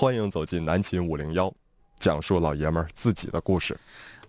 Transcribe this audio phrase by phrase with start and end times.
[0.00, 1.52] 欢迎走进南秦五零幺，
[1.98, 3.76] 讲述老爷们儿自己的故事。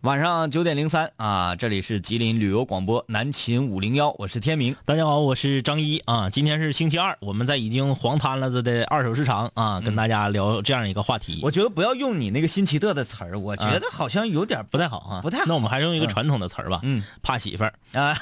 [0.01, 4.73] 晚上九点零三啊，这里是吉林旅游广播南秦五零幺，我是天明。
[4.85, 6.29] 大家好，我是张一啊。
[6.29, 11.41] 今天是星期二，我们在已经黄摊了的二手市场啊，跟大家聊这样一个话题。
[11.43, 15.43] 我觉得不要用你那个新奇特的词儿，我觉得好像有点不太好啊，不太好。
[15.47, 18.15] 那我们还是用一个传统的词儿吧，嗯，怕媳妇儿 啊，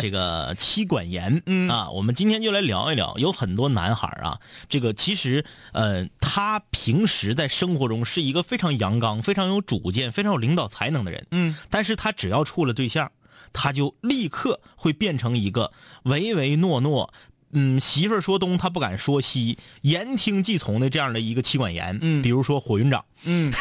[0.00, 1.88] 这个妻管严嗯啊。
[1.90, 13.12] 我们今天就来聊一聊，有很多男孩啊，这个其实呃，他平时在生活中是一个非常阳刚、非常有主见、非常有领导才能的人，嗯，但是他只要处了对象，
[13.52, 15.72] 他就立刻会变成一个
[16.04, 17.12] 唯唯诺诺，
[17.52, 21.98] 嗯，媳妇儿说东他不敢说西，言听计从的这样的一个妻管严。
[22.00, 23.52] 嗯比如说火云掌，嗯，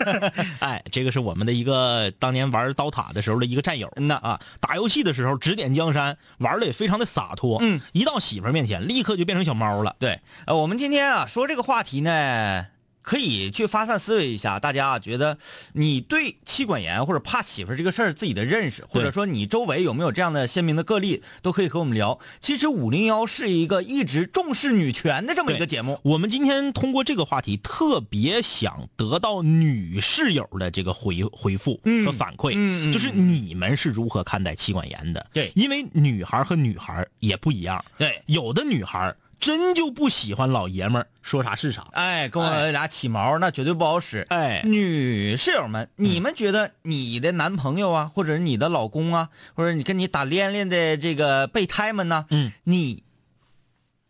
[0.60, 3.90] 哎，这个是我们的一个当年玩刀塔的时候的一个战友。
[3.96, 7.58] 嗯呐啊，打游戏的时候指点江山，玩的也非常的洒脱。
[7.62, 9.96] 嗯，一到媳妇儿面前，立刻就变成小猫了。
[9.98, 12.66] 对，呃，我们今天啊说这个话题呢，
[13.02, 15.38] 可以去发散思维一下，大家啊觉得
[15.72, 22.18] 你对妻管严或者怕媳妇这个事儿自己的认识，或者说你周围有没有这样的鲜明的个例，都可以和我们聊。
[22.40, 25.98] 其实五零幺是一个一直重视女权的这么一个节目。
[26.02, 35.26] 我们今天通过这个话题，特别想得到女室友的这个回回复嗯和反馈，就是你们是如何看待妻管严的？
[35.32, 44.26] 对因为女孩和女孩也不一样，对，有的女孩真就不喜欢老爷们儿说啥是啥，哎，跟我俩起毛那绝对不好使。
[44.28, 53.02] 哎，女室友们，你们觉得你的男朋友啊，或者是你的老公啊，或者你跟你打恋恋的这个备胎们呢，嗯，你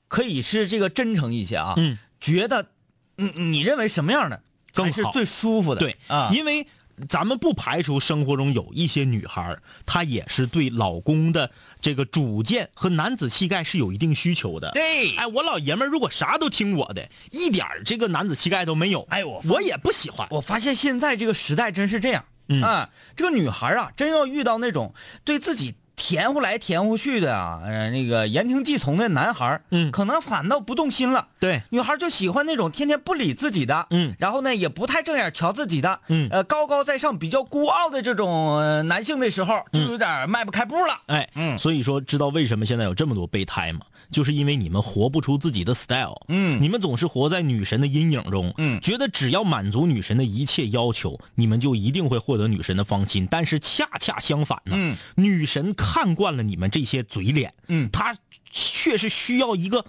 [0.08, 2.66] 可以是这个真诚一些啊，嗯，觉得，
[3.14, 4.42] 你，你认为什么样的
[4.72, 5.80] 才是最舒服的？
[5.80, 6.66] 对啊，因为
[7.08, 9.56] 咱们不排除生活中有一些女孩，
[9.86, 14.70] 她也是对老公的这个主见和男子气概是有一定需求的。
[14.72, 20.26] 对，哎，我老爷们儿如果啥都听我的，一点这个男子气概都没有，哎我我也不喜欢。
[20.30, 31.28] 我发现现在这个时代真是这样，嗯啊，这个女孩啊，真要遇到那种对自己甜乎来甜乎去的啊，呃，那个言听计从的男孩，嗯可能反倒不动心了。
[31.38, 40.98] 对，女孩就喜欢那种天天不理自己的，嗯然后呢也不太正眼瞧自己的，嗯呃，高高在上、比较孤傲的这种、呃男性的时候，就有点迈不开步了。
[41.06, 43.80] 哎，嗯所以说知道为什么现在有这么多备胎吗？
[44.10, 46.60] 就是因为你们活不出自己的 style，嗯。
[46.60, 48.80] 你们总是活在女神的阴影中，嗯。
[48.80, 53.26] 觉得只要满足女神的一切要求，你们就一定会获得女神的芳心。
[53.30, 54.96] 但是恰恰相反呢，嗯。
[55.16, 57.88] 女神看惯了你们这些嘴脸，嗯。
[57.90, 58.16] 她
[58.50, 59.84] 却是需要一个，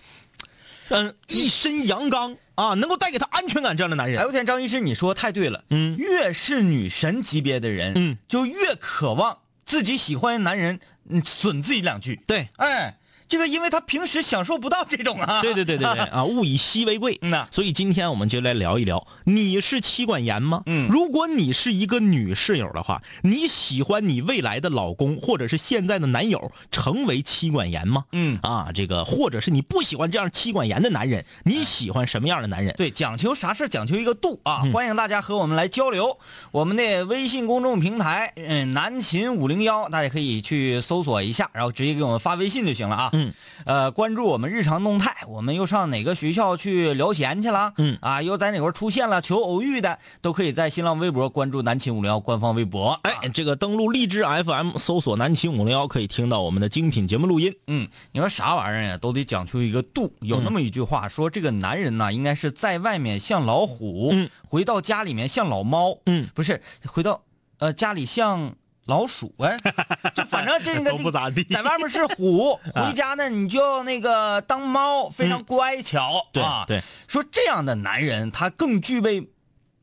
[0.90, 4.20] 嗯、一身阳刚啊，能够带给她安全感这样的男人。
[4.20, 5.98] 哎我天，张医师，你说太对了，嗯。
[5.98, 10.80] 越是女神级别的人，嗯，就越渴望自己喜欢的男人，
[11.10, 12.22] 嗯，损自己两句。
[12.28, 12.98] 对，哎，
[13.32, 15.42] 这个因为他平时享受不到这种啊。
[15.42, 17.18] 对对对对对 啊，物以稀为贵。
[17.22, 20.64] 嗯呐所以今天我们就来聊一聊，你是妻管严吗？
[20.66, 28.04] 嗯如果你是一个女室友的话，你喜欢你未来的老公或者是现在的男友成为妻管严吗？
[28.12, 32.74] 嗯啊，这个或者是你不喜欢这样妻管严的男人，你喜欢什么样的男人？
[32.76, 34.64] 对，讲求啥事儿讲求一个度啊！
[34.66, 36.18] 嗯欢迎大家和我们来交流。
[36.52, 43.10] 我们的微信公众平台，嗯，南秦五零幺，大家可以去搜索一下，然后直接给我们发微信就行了啊。
[43.14, 43.21] 嗯，
[43.66, 47.74] 呃，关注我们日常动态，我们又上哪个学校去聊闲去了？
[47.78, 53.00] 嗯啊，又在哪块出现了求偶遇的，都可以在新浪微博关注南秦五零幺官方微博。
[53.04, 57.54] 哎，这个登录荔枝 FM 搜索南秦五零幺，可以听到我们的精品节目录音。
[57.68, 60.14] 嗯，你说啥玩意儿呀，都得讲究一个度。
[60.22, 67.24] 有那么一句话说，这个男人呐，应该是在外面像老虎，嗯回到家里面像老猫，嗯，不是回到
[67.60, 68.56] 呃家里像
[68.92, 69.56] 老鼠，哎，
[70.14, 71.46] 就反正这个都不咋地。
[71.46, 76.66] 在外面是虎， 回家呢你就那个当猫，非常乖巧、对啊。
[76.68, 76.82] 对。
[77.08, 79.30] 说这样的男人他更具备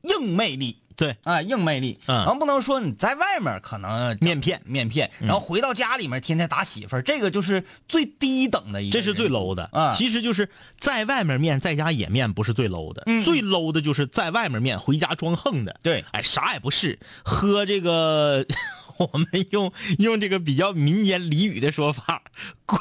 [0.02, 0.82] 硬魅力。
[0.98, 2.16] 对，啊，硬魅力，嗯。
[2.16, 9.70] 然后不能说你在外面可能面片面片，然后回到家里面天天打媳妇儿，这个就是最低等的一个，这是最 low 的。
[9.72, 9.92] 啊。
[9.94, 13.04] 其实就是在外面面，在家也面，不是最 low 的。
[13.06, 13.22] 嗯。
[13.22, 15.78] 最 low 的就是在外面面，回家装横的。
[15.84, 16.04] 对。
[16.10, 18.44] 哎，啥也不是，喝这个，
[18.98, 22.22] 我们用用这个比较民间俚语的说法，
[22.66, 22.80] 灌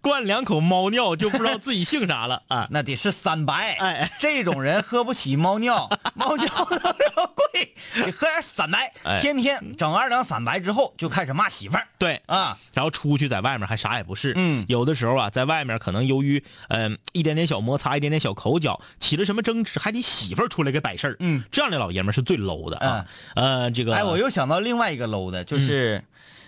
[0.00, 2.68] 灌两口猫尿就不知道自己姓啥了啊。
[2.70, 26.02] 那得是三白，哎，这种人喝不起猫尿， 猫尿都要贵，得喝点散白，哎天天整二两散白之后就开始骂媳妇儿对，啊，然后出去在外面还啥也不是，嗯有的时候啊，在外面可能由于嗯、一点点小摩擦，一点点小口角，起了什么争执，还得媳妇儿出来给摆事儿，嗯，这样的老爷们是最 low 的啊，呃，这个，哎，我又想到另外一个 low 的，就是，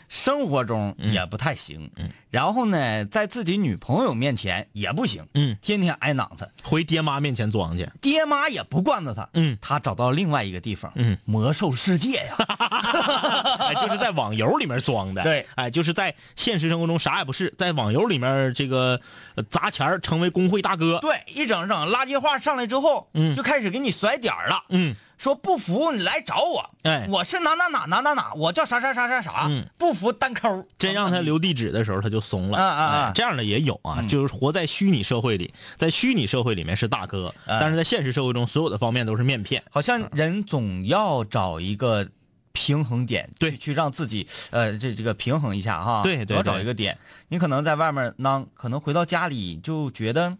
[0.08, 2.10] 生活中也不太行，嗯。
[2.30, 12.34] 然后呢，在自己女朋友面前也不行，嗯，天天挨囊子，回爹妈面前装去，爹妈也不惯着他，嗯，他找到另外一个地方，嗯，魔兽世界呀，
[13.60, 19.00] 哎，就是在网游里面装的，对，哎，就是在现实生活中啥也不是，在网游里面这个
[19.36, 23.32] 呃砸钱儿成为工会大哥，对，一整整垃圾话上来之后，嗯。
[23.34, 32.58] 就开始给你甩点儿了，嗯，说不服你来找我，哎我是哪哪哪哪哪哪，我叫啥啥啥啥啥，嗯不服单抠，真让他留地址的时候，他就怂了。
[32.58, 39.62] 啊啊啊哎这样的也有啊，就是活在虚拟社会里，在虚拟社会里面是大哥，哎但是在现实社会中，所有的方面都是面片。
[39.70, 42.08] 好像人总要找一个
[42.52, 46.98] 平衡点，对去去让自己呃这这个平衡一下哈，对对要找一个点。
[47.28, 50.36] 你可能在外面囊，可能回到家里就觉得，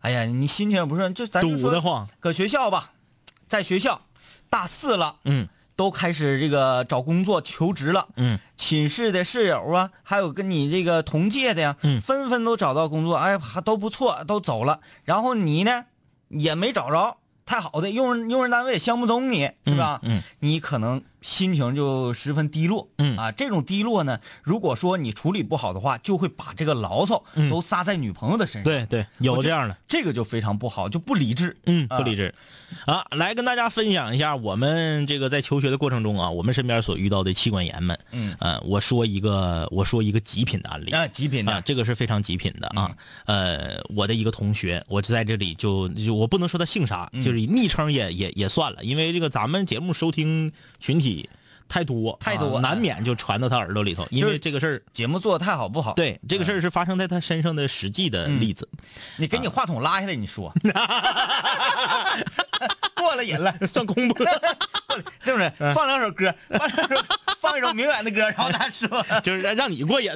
[0.00, 2.92] 哎呀，你心情也不顺，就咱堵得慌，搁学校吧，
[3.50, 4.00] 在学校
[4.48, 14.78] 大四了，嗯都开始这个找工作求职了，嗯，寝室的室友啊，还有跟你这个同届的呀，嗯纷纷都找到工作，哎，还都不错，都走了。
[15.04, 15.86] 然后你呢，
[16.28, 19.98] 也没找着太好的，用人用人单位也相不中你，是吧？
[20.04, 31.56] 嗯你可能心情就十分低落，嗯啊，这种低落呢，如果说你处理不好的话，就会把这个牢骚嗯都撒在女朋友的身上，对对，有这样的，这个就非常不好，就不理智。
[31.66, 32.32] 嗯，啊不理智。
[32.86, 37.98] 啊，来跟大家分享一下我们这个在求学的过程中啊，我们身边所遇到的妻管严们。
[38.12, 40.92] 嗯呃，我说一个，我说一个极品的案例。
[40.92, 42.94] 啊，极品的，啊，这个是非常极品的啊。
[43.26, 51.09] 呃，我的一个同学，我在这里就就我不能说他姓啥，就是昵称也也也算了，因为这个咱们节目收听群体
[51.70, 54.82] 太多太多啊难免就传到他耳朵里头，因为这个事儿。
[54.92, 58.68] 节目做的太好不好？，对，这个事儿是发生在他身上的实际的例子，
[59.16, 60.52] 你给你话筒拉下来，你说，
[62.96, 64.30] 过了瘾了， 算公布了。
[65.20, 65.50] 是不是？
[65.58, 66.96] 嗯放两首歌，放两首，
[67.40, 68.88] 放一首明远的歌，然后他说，
[69.22, 70.10] 就是让让你过瘾，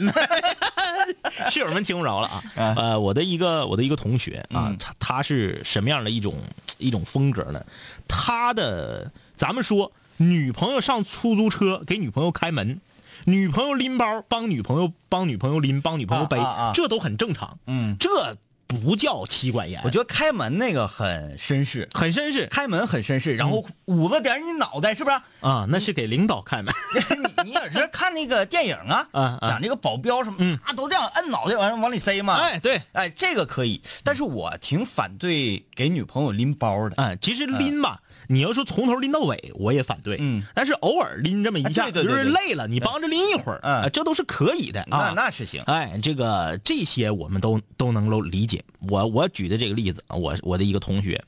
[1.49, 2.43] 室友们听不着了啊。
[2.77, 6.35] 呃，我的一个我的一个同学啊，他是什么样的一种
[6.79, 7.65] 一种风格呢？
[8.09, 12.81] 他的咱们说，女朋友上出租车给女朋友开门，
[13.25, 17.59] 女朋友拎包帮女朋友帮女朋友拎，帮女朋友背，啊啊啊这都很正常。
[17.67, 25.17] 嗯，这不叫妻管严，我觉得开门那个很绅士，很绅士开门很绅士，然后捂着点你脑袋，是不是？
[25.41, 26.75] 啊，那是给领导开门。
[27.45, 32.37] 你你也是看那个电影啊， 啊啊讲这个保镖什么，嗯啊，都这样摁脑袋完了往里塞嘛。
[32.37, 36.95] 哎，对，哎，这个可以，但是我挺反对给女朋友拎包的。
[36.97, 40.17] 嗯，其实拎吧，你要说从头拎到尾，我也反对。
[40.21, 45.13] 嗯，但是偶尔拎这么一下，就是累了，你帮着拎一会儿，嗯啊这都是可以的那啊。
[45.17, 48.65] 那是行，哎，这个这些我们都都能够理解。
[48.89, 51.23] 我我举的这个例子，我我的一个同学，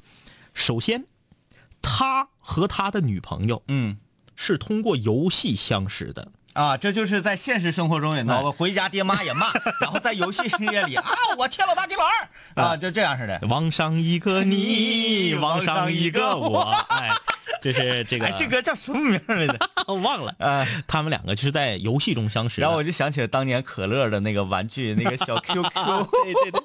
[0.55, 1.05] 首先，
[1.83, 3.97] 他和他的女朋友嗯
[4.35, 6.33] 是通过游戏相识的。
[6.57, 9.49] 啊，这就是在现实生活中也闹了，回家爹妈也骂，
[9.81, 11.05] 然后在游戏世界里啊，
[11.37, 13.39] 我天老大地板儿啊，就这样似的。
[13.51, 17.11] 往上一个你，往上一个我，哎，
[17.61, 19.59] 就是这个，哎，这歌叫什么名来着？
[19.87, 20.35] 我忘了。
[20.39, 22.63] 呃，他们两个就是在游戏中相识。
[22.63, 25.63] 然后我就想起了当年可乐的那个玩具，那个小 QQ。
[25.63, 26.61] 对对对，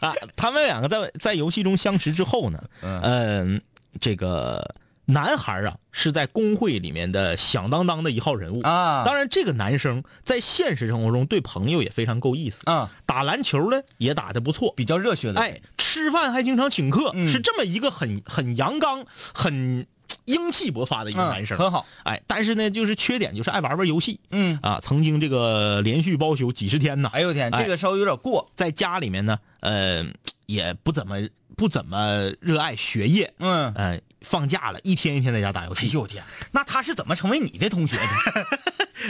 [0.00, 3.62] 啊，他们两个在在游戏中相识之后呢，嗯、
[4.00, 4.74] 这个
[5.06, 15.40] 男孩啊是在工会里面的响当当的一号人物啊当然，这个男生在现实生活中对朋友也非常够意思啊，打篮球呢也打得不错，比较热血的。
[15.40, 19.04] 哎，吃饭还经常请客，嗯是这么一个很很阳刚、
[19.34, 19.86] 很
[20.24, 21.58] 英气勃发的一个嗯男生。
[21.58, 21.86] 很好。
[22.04, 24.20] 哎，但是呢，就是缺点就是爱玩玩游戏。
[24.30, 27.10] 嗯，啊，曾经这个连续包宿几十天呢。
[27.12, 28.50] 哎呦天，哎这个稍微有点过。
[28.56, 30.04] 在家里面呢，呃，
[30.46, 31.16] 也不怎么
[31.56, 38.02] 不怎么热爱学业，嗯，呃，放假了，一天一天在家打游戏，哎呦我天，那他是怎么成为你的同学的？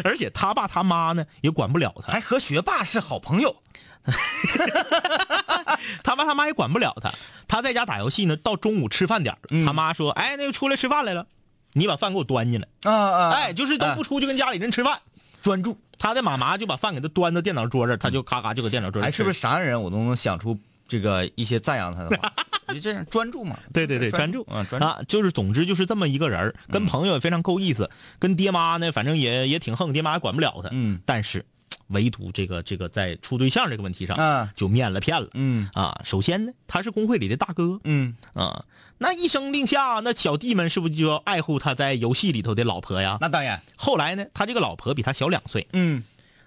[0.05, 3.57] 而且他爸他妈呢也管不了他，还和学霸是好朋友。
[6.03, 7.11] 他爸他妈也管不了他，
[7.49, 11.27] 他在家打游戏呢，到中午吃饭点他妈说，哎，那个出来吃饭来了，
[11.73, 15.01] 你把饭给我端进来，啊啊哎，就是都不出去跟家里人吃饭，
[15.41, 15.79] 专注。
[15.97, 22.33] 他的妈妈就把饭给他端到电脑桌这，他就咔咔就搁电脑桌上哎，吃，是不是啥人我都能想出这个一些赞扬他的话？
[22.73, 23.59] 你这样专注嘛？
[23.73, 24.87] 对对对，专注啊，专注。
[24.87, 30.71] 啊，就是总之就是这么一个人儿跟朋友也非常够意思，跟爹妈呢，反正也也挺横，爹妈也管不了他。
[30.73, 31.45] 嗯但是
[31.89, 35.29] 唯独这个这个在处对象这个问题上，啊就面了骗了。
[35.35, 38.65] 嗯啊，首先呢，他是工会里的大哥嗯啊，
[38.97, 43.19] 那一声令下，那小弟们是不是就要爱护他在游戏里头的老婆呀？
[43.21, 43.63] 那当然。
[43.77, 46.03] 后来呢，他这个老婆比他小两岁，嗯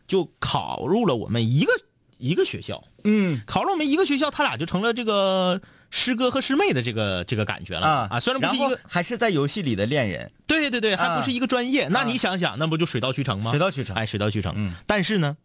[0.08, 1.72] 就考入了我们一个
[2.18, 2.84] 一个学校。
[3.08, 3.42] 嗯。
[3.46, 7.88] 考了我们一个学校，他俩就成了这个师哥和师妹的这个这个感觉了。
[7.88, 13.52] 啊啊，虽然不是一个，还是在游戏里的恋人，对对对，还啊不是一个专业，那你想想，那不就水到渠成吗？
[13.52, 13.96] 水到渠成。
[13.96, 14.54] 哎，水到渠成。
[14.56, 14.74] 嗯。
[14.86, 15.38] 但是呢，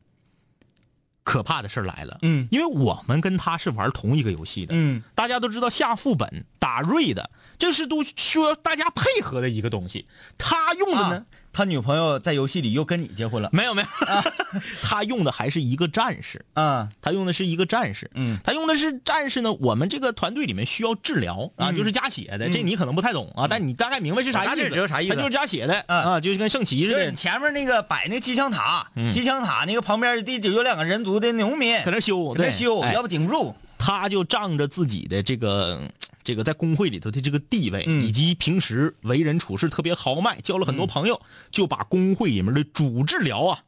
[1.22, 2.48] 可怕的事儿来了，嗯。
[2.50, 5.02] 因为我们跟他是玩同一个游戏的，嗯。
[5.14, 7.30] 大家都知道下副本打瑞的，
[7.62, 10.04] 这是都需要大家配合的一个东西。
[10.36, 13.50] 他用的呢，啊他女朋友在游戏里又跟你结婚了。
[13.52, 13.88] 没有没有，
[14.82, 18.36] 他用的还是一个战士，啊，他用的是一个战士，嗯。
[18.42, 19.52] 他用的是战士呢。
[19.52, 21.76] 我们这个团队里面需要治疗啊，嗯。
[21.76, 24.56] 就是加血的，这你可能不太懂啊，但你大概明白是啥意思。
[24.56, 25.14] 致知道啥意思。
[25.14, 26.02] 他就是加血的嗯。
[26.02, 26.96] 啊，就是跟圣骑似的。
[26.96, 29.12] 就是你，前面那个摆那机枪塔，嗯。
[29.12, 32.92] 机枪塔那个旁边地有两个人族的农民搁那修，对搁那修，哎。
[32.92, 33.54] 要不顶不住。
[33.84, 35.82] 他就仗着自己的这个
[36.24, 43.60] 这个在工会里头的这个地位，嗯以及平时为人处事特别豪迈，交了很多朋友，就把工会里面的主治疗啊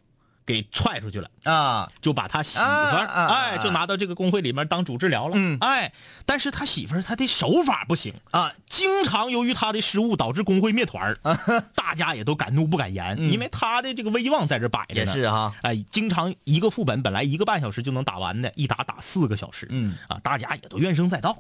[0.47, 1.31] 给踹出去了。
[1.45, 5.35] 啊，就把他媳妇哎，就拿到这个工会里面当主治疗了。
[5.37, 5.93] 嗯哎，
[6.25, 15.13] 但是他媳妇儿她的手法不行啊，经常由于他的失误导致工会灭团儿大家也都敢怒不敢言，嗯因为他的这个威望在这摆着呢。
[15.13, 21.37] 也是哈，哎，经常一个副本本来一个半小时就能打完的，一打打四个小时，嗯啊，大家也都怨声载道。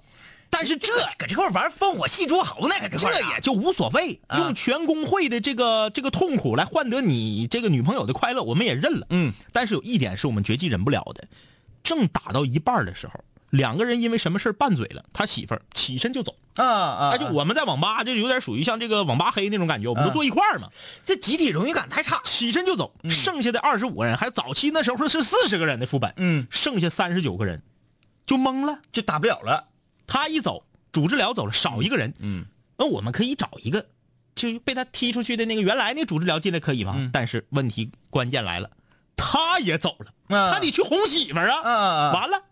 [0.56, 9.06] 但是这搁这块玩烽火戏诸侯呢，搁这块这也就无所谓，啊用全工会的这个这个痛苦来换得你这个女朋友的快乐，我们也认了。
[9.10, 11.26] 嗯但是有一点是我们绝技忍不了的，
[11.82, 13.14] 正打到一半的时候，
[13.50, 16.36] 两个人因为什么事儿拌嘴了，他媳妇儿起身就走。
[16.54, 20.68] 啊啊，哎，就我们在网吧，就有点属于像这个网吧黑那种感觉，我们都啊坐一块儿嘛，
[21.04, 22.20] 这集体荣誉感太差。
[22.22, 22.94] 起身就走。
[23.10, 27.60] 剩下的二十五个人，还早期那时候是四十个人的副本，嗯，剩下三十九个人
[28.24, 28.78] 就懵了。
[28.92, 29.66] 就打不了了。
[30.06, 32.44] 他一走，主治疗走了，少一个人，嗯。
[32.76, 33.86] 那我们可以找一个，
[34.34, 36.94] 就被他踢出去的那个原来那个主治疗进来可以吗？
[36.96, 37.10] 嗯。
[37.12, 38.70] 但是问题关键来了，
[39.16, 40.52] 他也走了，啊。
[40.52, 42.42] 他得去哄媳妇儿啊，啊啊，完了，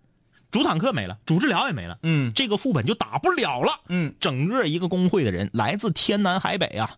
[0.50, 2.32] 主坦克没了，主治疗也没了，嗯。
[2.34, 3.80] 这个副本就打不了了。
[3.88, 6.96] 嗯，整个一个工会的人来自天南海北啊，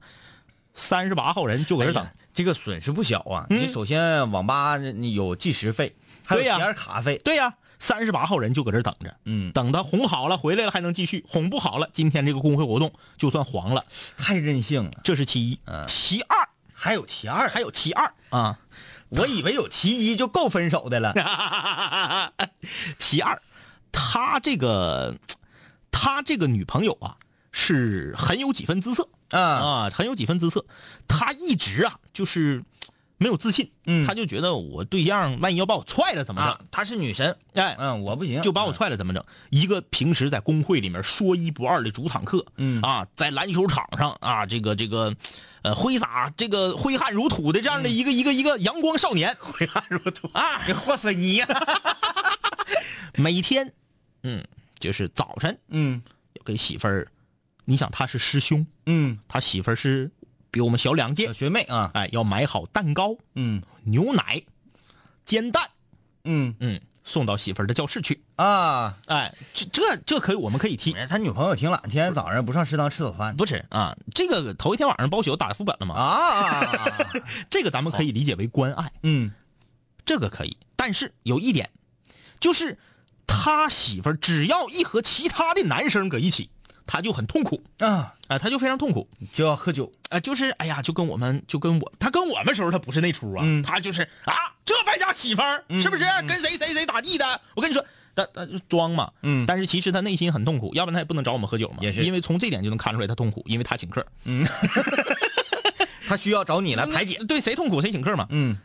[0.75, 2.05] 三十八号人就搁这等。
[2.05, 2.15] 哎。
[2.35, 3.47] 这个损失不小啊！
[3.49, 3.63] 嗯。
[3.63, 5.95] 你首先网吧你有计时费，
[6.25, 7.17] 还有点卡费。
[7.25, 13.85] 对呀、三十八号人就搁这等着，嗯，等他哄好了回来了还能继续，哄不好了，今天这个工会活动就算黄了。
[14.17, 14.91] 太任性了。
[15.03, 18.59] 这是其一，嗯其二还有其二，还有其二啊，
[19.11, 21.13] 我以为有其一就够分手的了。
[22.99, 23.41] 其二，
[23.93, 25.17] 他这个
[25.91, 27.17] 他这个女朋友啊
[27.53, 30.65] 是很有几分姿色啊，啊，很有几分姿色。
[31.07, 32.63] 他一直啊就是
[33.25, 34.07] 没有自信，嗯。
[34.07, 39.25] 他就觉得我对象万一要把我踹了怎么啊整？，她是女神，哎，嗯，我不行，就把我踹了怎么整？
[39.49, 42.83] 一个平时在工会里面说一不二的主坦克，嗯。
[42.83, 45.17] 啊，在篮球场上啊，这个这个，
[45.63, 51.43] 呃，挥洒这个挥汗如土的这样的一个、一个一个阳光少年， 挥汗如土啊，你和水泥。
[53.15, 53.73] 每天，
[54.23, 54.45] 嗯，
[54.79, 56.03] 就是早晨嗯。
[56.35, 57.09] 要给媳妇儿，
[57.65, 60.11] 你想他是师兄，嗯，他媳妇儿是
[60.55, 64.41] 比我们小两届小，学妹啊，哎，要买好蛋糕、嗯牛奶、
[65.25, 65.69] 煎蛋，
[66.23, 68.23] 嗯嗯，送到媳妇儿的教室去。
[68.37, 70.95] 啊，哎，这这这可以，我们可以提。
[71.11, 73.35] 他女朋友挺懒，今天早上不上食堂吃早饭。
[73.35, 75.97] 不吃啊，这个头一天晚上包宿打副本了嘛？
[75.97, 76.63] 啊，
[77.51, 79.33] 这个咱们可以理解为关爱，嗯
[80.07, 80.57] 这个可以。
[80.77, 81.69] 但是有一点，
[82.39, 82.79] 就是
[83.27, 86.49] 他媳妇儿只要一和其他的男生搁一起，
[86.87, 89.93] 他就很痛苦啊，啊、他就非常痛苦就要喝酒。
[90.11, 97.41] 啊、就是哎呀，就跟我们就跟我他跟我们时候他不是那出啊，嗯他就是啊，这败家媳妇儿、是不是跟谁谁谁咋地的？
[97.55, 97.85] 我跟你说。
[98.17, 101.79] 他他就装嘛，嗯但是其实他内心很痛苦，要不然他也不能找我们喝酒嘛。
[101.81, 104.47] 也是因为从这点就能看出来他痛苦，因为他请客，嗯
[106.07, 107.19] 他需要找你来排解。
[107.27, 108.25] 对，谁痛苦谁请客嘛。
[108.31, 108.57] 嗯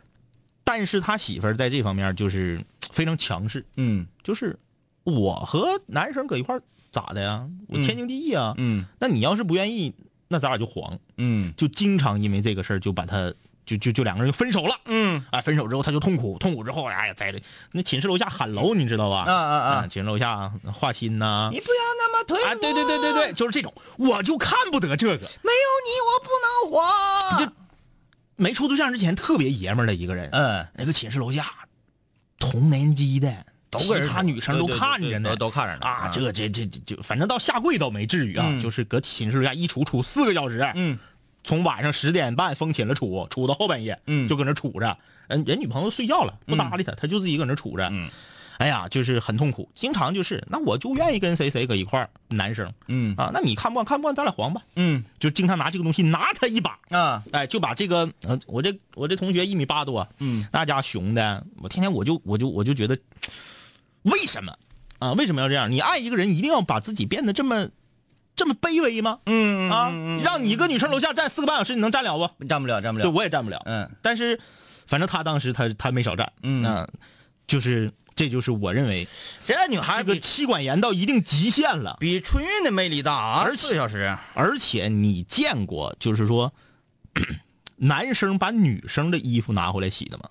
[0.63, 4.55] 但是他媳妇儿在这方面就是非常强势，嗯就是
[5.03, 7.47] 我和男生搁一块儿咋的呀？
[7.67, 8.53] 我天经地义啊。
[8.57, 9.93] 嗯那你要是不愿意，
[10.27, 13.33] 那咱俩就黄，嗯就经常因为这个事儿就把他
[13.65, 14.75] 就就就两个人就分手了。
[14.85, 17.33] 嗯啊，分手之后他就痛苦，痛苦之后，哎呀，在
[17.71, 19.25] 那寝室楼下喊楼，你知道吧？
[19.27, 25.13] 啊啊啊寝室楼下画心呐、你不要那么推啊，对对对对对，就是这种，我就看不得这个。
[25.17, 27.53] 没有你我不能活。
[28.35, 31.45] 没处对象之前特别爷们儿的一个人，嗯，那个寝室楼下
[32.39, 36.09] 同年级的都搁这其他女生都看着呢，都都看着呢啊，啊。
[36.09, 38.59] 这这这这就反正到下跪倒没至于啊，嗯。
[38.59, 40.97] 就是搁寝室楼下一杵杵四个小时，嗯。
[41.43, 44.27] 从晚上十点半封寝了杵，杵到后半夜，嗯。
[44.27, 44.97] 就搁那杵着，
[45.27, 48.09] 嗯，人女朋友睡觉了，不搭理他，他就自己搁那杵着，嗯。
[48.57, 53.15] 哎呀，就是很痛苦，经常就是那我就愿意跟谁谁搁一块儿，男生嗯。
[53.15, 55.01] 啊，那你看不惯看不惯，咱俩黄吧，嗯。
[55.17, 57.23] 就经常拿这个东西拿他一把，啊。
[57.31, 60.45] 哎，就把这个，呃，我这我这同学一米八多，嗯。
[60.51, 62.97] 那家熊的，我天天我就我就我就觉得，
[64.03, 64.55] 为什么
[64.99, 65.71] 啊，为什么要这样？
[65.71, 67.69] 你爱一个人，一定要把自己变得这么
[68.35, 69.19] 这么卑微吗？
[69.25, 69.91] 嗯啊，
[70.23, 72.45] 让你一个女生楼下站四个半小时，你能站了不？
[72.45, 73.17] 站不了，站不了对，了。
[73.17, 73.61] 我也站不了。
[73.65, 74.39] 嗯但是，
[74.87, 76.31] 反正他当时他他没少站。
[76.43, 76.87] 嗯那
[77.47, 79.07] 就是这就是我认为
[79.45, 81.97] 这女孩这个妻管严到一定极限了。
[81.99, 84.17] 比春运的魅力大啊，而且四个小时。
[84.33, 86.53] 而且你见过就是说，
[87.77, 90.29] 男生把女生的衣服拿回来洗的吗？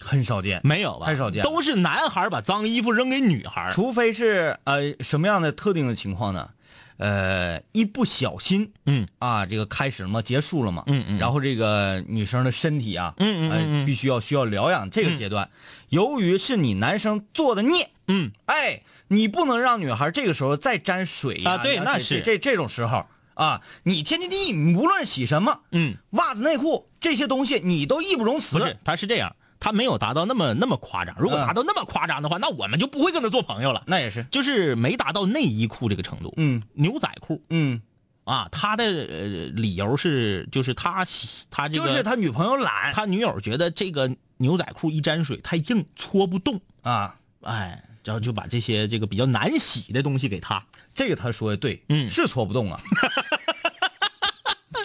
[0.00, 1.06] 很少见，没有吧？
[1.06, 3.70] 太少见都是男孩把脏衣服扔给女孩。
[3.72, 6.50] 除非是呃什么样的特定的情况呢？
[6.98, 10.20] 呃，一不小心嗯啊，这个开始了吗？
[10.20, 10.82] 结束了吗？
[10.88, 15.48] 嗯嗯然后这个女生的身体啊，嗯嗯嗯呃嗯必须要需要疗养这个阶段。
[15.90, 28.58] 由于是你男生做的孽，嗯，哎，你不能让女孩这个时候再沾水呀、啊对那是这这这种时候啊，你天经地义，你无论洗什么，嗯，袜子、内裤这些东西，你都义不容辞。
[28.58, 31.14] 不是，他是这样，他没有达到那么那么夸张。
[31.18, 33.82] 如果嗯达到那么夸张的话，那我们就不会跟他做朋友了。
[33.86, 36.32] 那也是，就是没达到内衣裤这个程度。
[36.36, 37.80] 嗯牛仔裤嗯，
[38.24, 41.06] 啊，他的呃理由是，就是他
[41.50, 47.14] 他这个就是他女朋友懒他女友觉得这个牛仔裤一沾水太硬，搓不动，啊。
[47.42, 50.64] 哎，然后就把这些这个比较难洗的东西给他。
[50.92, 52.80] 这个他说的对，嗯是搓不动啊，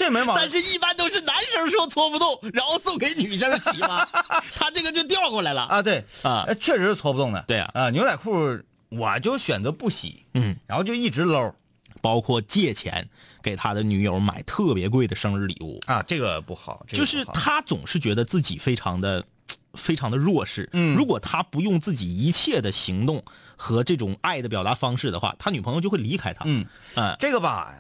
[0.04, 0.36] 这没毛病。
[0.36, 4.06] 但是，一般都是男生说搓不动，然后送给女生洗嘛，
[4.56, 5.64] 他这个就调过来了。
[5.64, 6.04] 啊，对。
[6.22, 6.44] 啊。
[6.48, 7.44] 呃确实是搓不动的。
[7.48, 7.72] 对啊。
[7.74, 11.56] 啊，牛仔裤我就选择不洗，嗯，然后就一直搂。
[12.02, 13.08] 包括借钱
[13.42, 19.24] 给他的女友买特别贵的生日礼物，啊，这个不好，这个就是他总是觉得自己非常的。
[19.74, 20.96] 非常的弱势，嗯。
[20.96, 23.24] 如果他不用自己一切的行动
[23.56, 26.44] 和这种爱的表达方式的话，他女朋友就会离开他。
[26.46, 27.74] 嗯，哎，这个吧，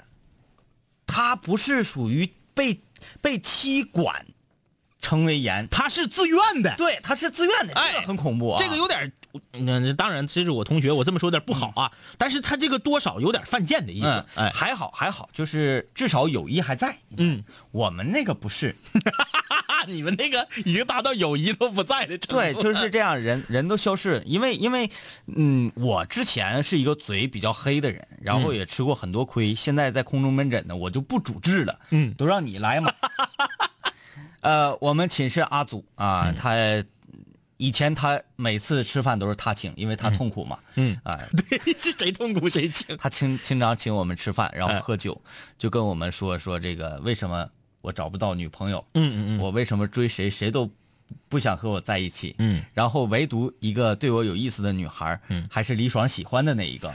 [1.13, 2.81] 他不是属于被
[3.21, 4.25] 被妻管
[4.99, 8.57] 成为严，他是自愿的，对，他是自愿的，哎这个很恐怖啊。
[8.57, 9.11] 这个有点儿，
[9.53, 16.97] 嗯，当然这是我同学，我这么说有点不好啊，但是他这个多少有点犯贱的意思嗯，，哎，还好还好，就是至少友谊还在。
[17.17, 18.75] 嗯，我们那个不是，
[19.87, 24.21] 你们那个已经达到友谊都不在的程度，对，就是这样，人人都消失。
[24.25, 24.89] 因为因为，
[25.27, 32.91] 嗯，我之前是一个嘴比较黑的人，然后也吃过很多亏，现在在空中门诊呢，我就不主治了，嗯都让你来嘛。
[34.41, 36.55] 呃，我们寝室阿祖啊，嗯他
[37.57, 40.97] 以前他每次吃饭都是他请，因为他痛苦嘛，嗯。
[41.03, 41.17] 啊，
[41.49, 44.79] 对， 是谁痛苦谁请，他经经常请我们吃饭，然后哎。
[44.79, 45.21] 喝酒，
[45.57, 47.49] 就跟我们说说这个为什么
[47.81, 49.39] 我找不到女朋友，嗯嗯嗯。
[49.39, 50.69] 我为什么追谁谁都
[51.29, 55.47] 不想和我在一起，嗯，然后唯独一个对我有意思的女孩，嗯。
[55.49, 56.89] 还是李爽喜欢的那一个。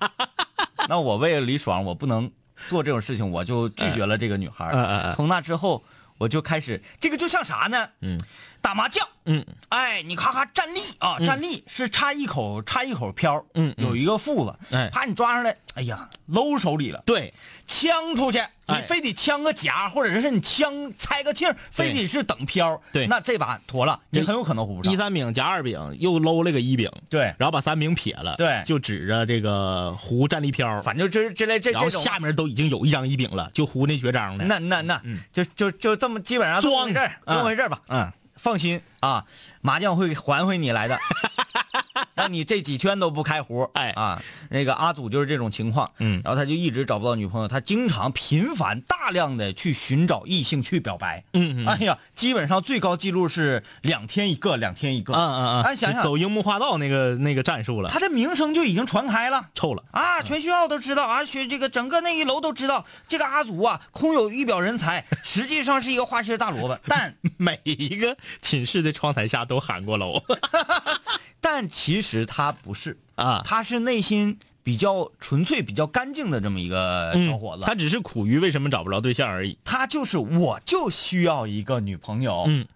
[0.88, 2.30] 那我为了李爽，我不能
[2.66, 5.12] 做这种事情，我就拒绝了这个女孩。
[5.14, 5.84] 从那之后，
[6.18, 7.88] 我就开始这个就像啥呢？
[8.00, 8.20] 嗯，
[8.60, 9.06] 打麻将。
[9.24, 9.44] 嗯。
[9.68, 13.86] 哎，你咔咔站立啊，站立是插一口插一口飘，嗯嗯。
[13.86, 14.88] 有一个副子，哎。
[14.90, 17.32] 啪你抓上来，哎呀，搂手里了，对，
[17.66, 18.82] 枪出去，你哎。
[18.82, 23.06] 非得枪个夹，或者是你枪猜个听，非得是等飘，对。
[23.06, 24.92] 那这把妥了，你很有可能胡不上。
[24.92, 28.62] 一三饼夹二饼，又搂了个一饼，对，然后把三饼撇了，对。
[28.66, 35.20] 就指着这个胡站立飘，反正这这类这然后这种，下面都已经有一张一饼了，就胡那绝章的，那那那，嗯。
[35.32, 37.80] 就就就这么基本上这么回事儿，装这么回事儿吧。
[37.88, 39.26] 嗯，放心啊，
[39.60, 40.98] 麻将会还回你来的，
[42.14, 43.62] 让你这几圈都不开胡。
[43.74, 51.24] 哎啊，那个阿祖就是这种情况，嗯然后他就一直找不到女朋友，他经常频繁大量的去寻找异性去表白。
[51.32, 55.14] 嗯嗯哎呀，基本上最高记录是两天一个，两天一个。
[55.14, 59.48] 嗯嗯嗯，哎，想想走樱木花道那个那个战术了，他的名声就已经传开了。
[59.54, 59.82] 臭了。
[59.92, 66.78] 啊，全学校都知道啊，学这个整个那一楼都知道，这个阿祖啊，空有一表人才， 实际上是一个花心大萝卜。
[66.86, 70.22] 但 每一个寝室的窗台下都喊过楼
[71.42, 77.62] 但其实他不是，啊，他是内心比较纯粹、比较干净的这么一个小伙子。
[77.64, 79.56] 他只是苦于为什么找不着对象而已。
[79.64, 82.66] 他就是我就需要一个女朋友，嗯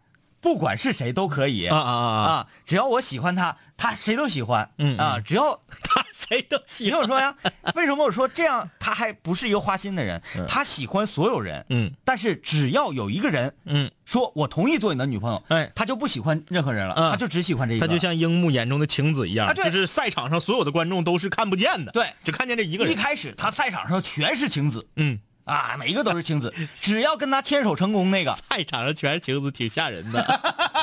[0.44, 1.66] 不管是谁都可以。
[1.68, 2.30] 啊啊啊啊！
[2.32, 4.70] 啊，只要我喜欢他，他谁都喜欢。
[4.76, 7.34] 嗯啊，只要 他谁都你喜听我说呀，
[7.74, 10.20] 为什么我说这样他还不是一个花心的人？
[10.46, 11.90] 他喜欢所有人，嗯。
[12.04, 15.72] 但是只要有一个人嗯，说我同意做你的女朋友，哎。
[15.74, 17.10] 他就不喜欢任何人了，嗯。
[17.10, 17.86] 他就只喜欢这一个。
[17.86, 22.06] 他就像樱木眼中的晴子一样，啊就是赛场上所有的观众都是看不见的，对。
[22.22, 22.92] 只看见这一个人。
[22.92, 24.86] 一开始他赛场上全是晴子。
[24.96, 30.22] 嗯，啊，每一个都是晴子，只要跟他牵手成功那个，赛场上全是晴子，挺吓人的。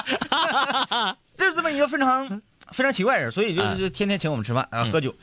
[1.38, 5.14] 就是这么一个非常非常奇怪的人，所以就哎就天天请我们吃饭啊喝酒。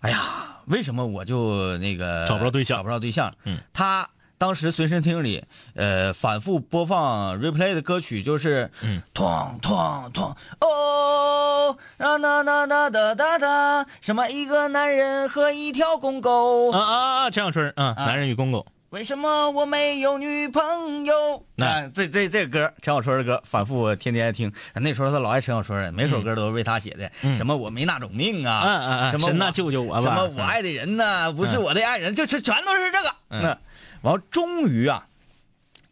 [0.00, 3.32] 哎呀，为什么我就那个找不着对象找不着对象？
[3.44, 4.08] 嗯，他
[4.42, 5.44] 当时随身听里，
[5.76, 17.30] 呃，反复播放 replay 的歌曲就是，嗯，哐哐哐，哦，哒哒哒哒哒哒哒，什么一个男人和一条公狗，啊啊啊！
[17.30, 21.46] 陈小春嗯，啊男人与公狗，为什么我没有女朋友？
[21.54, 24.52] 那啊，这这这歌，陈小春的歌，反复天天听。
[24.74, 27.08] 那时候他老爱陈小春，每首歌都是为他写的。
[27.36, 33.08] 什么我没那种命啊，嗯嗯嗯什么神呐救救我吧什么我爱的人呢，不是我的爱人，就是全都是这个。
[33.30, 33.56] 嗯那
[34.02, 35.06] 完后终于啊，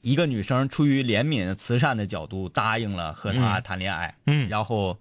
[0.00, 4.14] 一个女生出于怜悯慈善的角度答应了和他谈恋爱。
[4.26, 4.48] 嗯。
[4.48, 4.98] 然后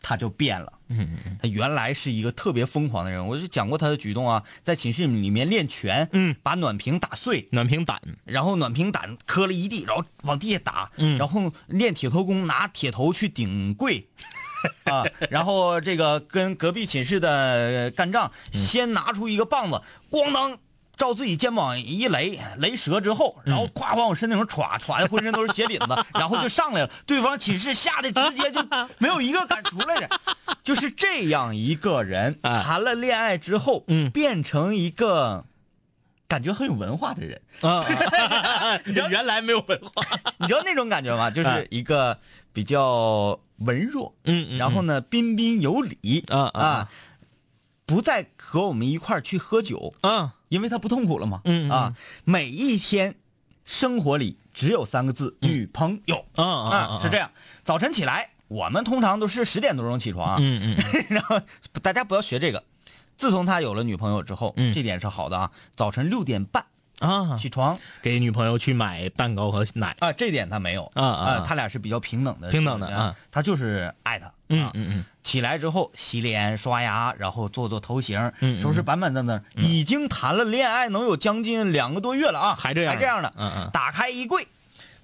[0.00, 0.72] 他就变了。
[0.94, 11.16] 嗯嗯他原来是一个特别疯狂的人，我就讲过他的举动啊，在寝室里面练拳，嗯，把暖瓶打碎，暖瓶胆，然后暖瓶胆磕了一地，然后往地下打，嗯。
[11.16, 14.06] 然后练铁头功，拿铁头去顶柜，
[14.84, 20.58] 啊，然后这个跟隔壁寝室的呃干仗，先拿出一个棒子，咣当。
[21.02, 26.90] 照自己肩膀一雷，雷折之后，然后咵往我身体上歘，歘的浑身都是血淋子， 然后就上来了。
[27.04, 28.64] 对方寝室吓得直接就
[28.98, 30.08] 没有一个敢出来的，
[30.62, 32.62] 就是这样一个人，啊。
[32.62, 34.08] 谈了恋爱之后，嗯。
[34.12, 35.44] 变成一个
[36.28, 37.42] 感觉很有文化的人。
[37.62, 37.84] 啊，
[38.86, 40.04] 原来没有文化，
[40.38, 41.28] 你知道那种感觉吗？
[41.30, 42.16] 就是一个
[42.52, 46.60] 比较文弱，嗯嗯然后呢彬彬有礼啊啊。
[46.62, 46.88] 啊
[47.84, 51.40] 不再和我们一块儿去喝酒，啊，因为他不痛苦了嘛。
[51.46, 53.14] 嗯嗯啊，每一天
[53.64, 57.30] 生活里只有三个字：女朋友啊啊啊，是这样。
[57.64, 61.40] 早晨起来，我们通常都是十点多钟起床啊，嗯嗯 然后
[61.80, 62.62] 大家不要学这个。
[63.16, 65.50] 自从他有了女朋友之后，嗯这点是好的啊。
[65.74, 66.64] 早晨六点半
[67.02, 70.84] 啊，起床给女朋友去买蛋糕和奶，啊，这点他没有。
[70.94, 74.32] 啊啊啊他俩是比较平等的，平等的啊，他就是爱他，啊。
[74.54, 83.70] 嗯嗯嗯，起来之后洗脸刷牙，然后做做头型，收拾板板正正，已经谈了恋爱能有将近两个多月了啊，还这样还这样的，嗯嗯。
[83.72, 84.46] 打开衣柜，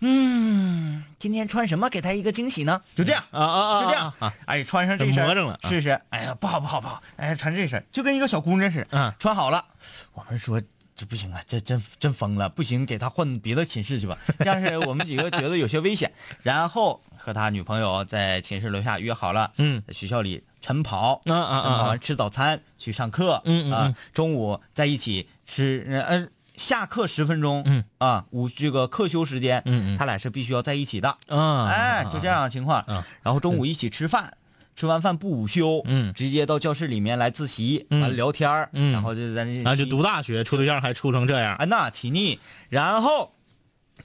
[0.00, 2.82] 嗯，今天穿什么给他一个惊喜呢？
[2.94, 3.24] 就这样。
[3.30, 4.12] 啊啊啊，就这样。
[4.18, 5.98] 啊，哎，穿上这身磨蹭了啊试试。
[6.10, 8.88] 哎呀，不好不好不好，哎，穿这身就跟一个小姑娘似的。
[8.90, 9.12] 嗯。
[9.18, 9.64] 穿好了，
[10.12, 10.60] 我们说
[10.98, 14.18] 这不行啊，这真真疯了，不行，给他换别的寝室去吧。
[14.40, 16.12] 这样是我们几个觉得有些危险。
[16.42, 26.28] 然后和他女朋友在寝室楼下约好了，嗯在学校里晨跑，啊啊啊晨跑完吃早餐去上课，啊嗯嗯嗯，中午在一起吃，呃呃。
[26.56, 32.84] 下课十分钟，嗯啊，午这个课休时间，嗯嗯他俩是必须要在一起的，嗯，哎，就这样的情况。
[32.88, 34.36] 嗯然后中午一起吃饭，
[34.78, 36.14] 吃完饭不午休，嗯。
[36.14, 38.00] 直接到教室里面来自习，嗯。
[38.00, 38.92] 完了聊天儿嗯。
[38.92, 42.38] 然后就在那啊，就读大学处对象还处成这样，啊那起腻，
[42.68, 43.32] 然后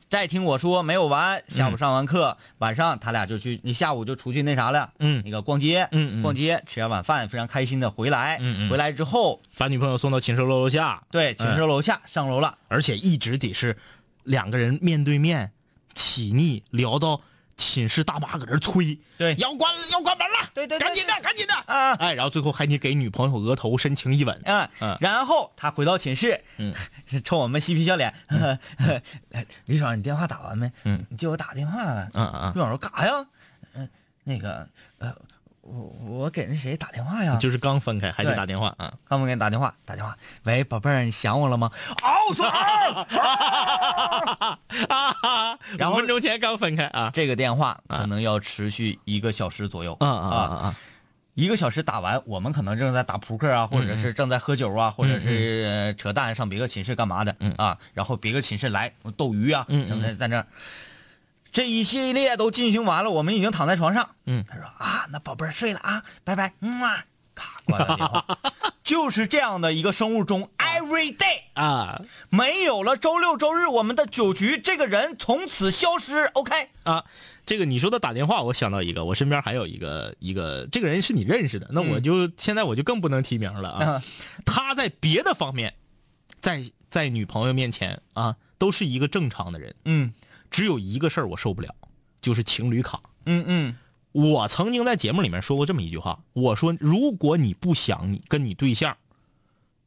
[0.09, 5.21] 再听我说没有完，下午上完课，晚上他俩就去，你下午就出去那啥了，嗯。
[5.23, 6.21] 那个逛街，嗯嗯。
[6.23, 8.69] 逛街吃完晚饭，非常开心的回来，嗯嗯。
[8.71, 13.77] 回来之后，把女朋友送到寝室楼楼下，对，寝室楼下上楼了，而且一直得是
[14.23, 15.51] 两个人面对面
[15.93, 17.21] 起腻，聊到
[17.57, 19.35] 寝室大妈搁这催，对。
[19.35, 21.93] 要关了要关门了，对对对赶紧的赶紧的，啊。
[21.93, 26.73] 哎，然后最后还得给女朋友额头深情一吻，嗯嗯，然后他回到寝室，嗯，
[27.23, 28.13] 冲我们嬉皮笑脸，
[29.65, 30.71] 李爽，你电话打完没？
[30.83, 32.09] 嗯，你借我打电话了。
[32.13, 32.51] 嗯嗯。
[32.53, 33.25] 李爽说干啥呀？
[33.75, 33.89] 嗯，
[34.23, 34.67] 那个，
[34.99, 35.15] 呃，
[35.63, 37.33] 我我给那谁打电话呀？
[37.35, 41.71] 嗯，就是刚分开还得打电话啊，刚我给你打电话，打电话，喂，宝贝儿，你想我了吗？
[42.01, 43.07] 嗷说嗷，
[44.89, 49.95] 啊， 然后五分钟前刚分开啊，这个电话可能要持续一个小时左右。
[49.99, 50.75] 啊啊啊啊，
[51.33, 60.45] 一个小时打完，我们可能正在打扑克啊，或者是正在喝酒啊，或者是呃扯淡上别个寝室干嘛的，嗯啊，然后别个寝室来斗鱼啊，什么的，在那儿，
[61.53, 64.43] 这一系列都进行完了，我们已经躺在床上，嗯。
[64.47, 68.25] 他说啊，那宝贝儿睡了啊，拜拜，嗯啊， 咔挂了电话，
[68.83, 71.43] 就是这样的一个生物钟，every day。
[71.53, 72.01] 啊。
[72.29, 76.25] 没有了周六周日我们的酒局，这个人从此消失。
[76.33, 77.05] OK，啊，
[77.45, 84.03] 这个你说的打电话，我想到一个，我身边还有一个一个，这个人是你认识的，那我就、现在我就更不能提名了啊。
[84.43, 85.75] 他在别的方面，
[86.41, 90.11] 在在女朋友面前啊，都是一个正常的人，嗯
[90.53, 91.75] 只有一个事儿我受不了，
[92.21, 93.01] 就是情侣卡。
[93.25, 93.75] 嗯嗯
[94.11, 98.95] 我曾经在节目里面说过这么一句话，我说如果你不想你跟你对象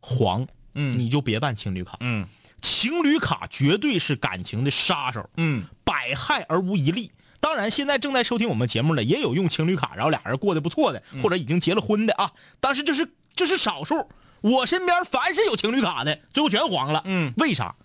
[0.00, 1.96] 黄，嗯你就别办情侣卡。
[2.00, 2.26] 嗯
[2.60, 5.30] 情侣卡绝对是感情的杀手。
[5.36, 7.12] 嗯百害而无一利。
[7.38, 12.32] 当然，现在正在收听我们节目的也有用情侣卡，然后俩人过得不错的，或者已经结了婚的啊。
[12.58, 14.08] 但是这是这是少数。
[14.40, 17.02] 我身边凡是有情侣卡的，最后全黄了。
[17.04, 17.76] 嗯为啥？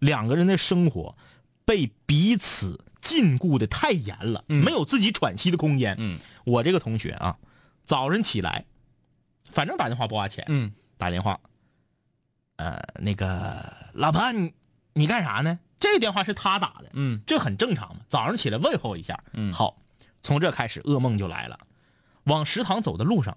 [0.00, 1.16] 两个人的生活
[1.66, 5.96] 被彼此禁锢的太严了，没有自己喘息的空间。
[5.98, 7.36] 嗯我这个同学啊，
[7.84, 8.64] 早晨起来，
[9.50, 11.40] 反正打电话不花钱，嗯打电话，
[12.56, 14.54] 呃，那个老婆，你
[14.94, 15.58] 你干啥呢？
[15.78, 18.02] 这个电话是他打的，嗯，这很正常嘛。
[18.08, 19.82] 早上起来问候一下，嗯好，
[20.22, 21.58] 从这开始噩梦就来了。
[22.24, 23.36] 往食堂走的路上，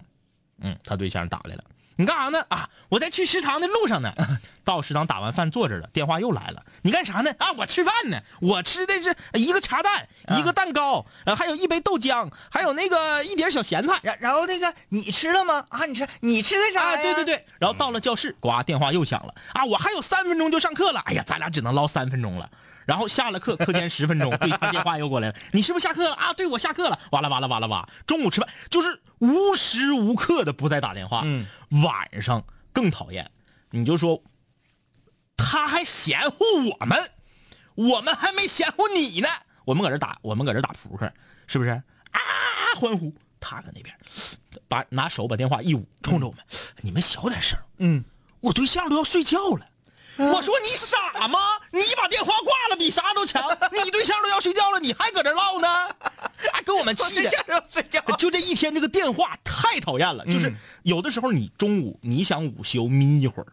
[0.58, 1.64] 嗯，他对象打来了，
[1.96, 2.44] 你干啥呢？
[2.48, 4.12] 啊，我在去食堂的路上呢。
[4.62, 7.34] 到食堂打完饭坐着了，电话又来了，你干啥呢？
[7.38, 10.06] 啊，我吃饭呢，我吃的是一个茶蛋，
[10.38, 13.98] 一个蛋糕，呃，还有一杯豆浆，还有那个一碟小咸菜。
[14.02, 15.64] 然然后那个你吃了吗？
[15.70, 17.02] 啊，你吃你吃的啥啊，呀？
[17.02, 19.64] 对对对，然后到了教室，呱，电话又响了啊！
[19.64, 22.48] 我还有三分钟就上课了，哎呀，咱俩只能唠三分钟了。
[22.86, 26.32] 然后下了课，课间十分钟，对他电话又过来了，你是不是下课了啊？
[26.32, 26.98] 对，我下课了。
[27.12, 27.88] 哇啦哇啦哇啦哇！
[28.06, 31.22] 中午吃饭就是无时无刻的不在打电话。
[31.24, 33.30] 嗯，晚上更讨厌，
[33.70, 34.22] 你就说
[35.36, 36.44] 他还嫌乎
[36.78, 37.10] 我们，
[37.74, 39.28] 我们还没嫌乎你呢。
[39.64, 41.12] 我们搁这打，我们搁这打扑克，
[41.46, 41.70] 是不是？
[41.70, 42.20] 啊，
[42.76, 43.14] 欢呼！
[43.38, 43.96] 他搁那边
[44.68, 46.44] 把拿手把电话一捂，冲着我们，
[46.82, 47.58] 你们小点声。
[47.78, 48.04] 嗯，
[48.40, 49.66] 我对象都要睡觉了。
[50.20, 51.38] 我说你傻吗？
[51.70, 53.42] 你把电话挂了比啥都强。
[53.84, 55.68] 你对象都要睡觉了，你还搁这唠呢？
[56.52, 57.30] 还，给我们气的。
[57.48, 58.00] 要睡觉。
[58.18, 60.24] 就这一天，这个电话太讨厌了。
[60.26, 63.46] 就是有的时候你中午你想午休眯一会儿，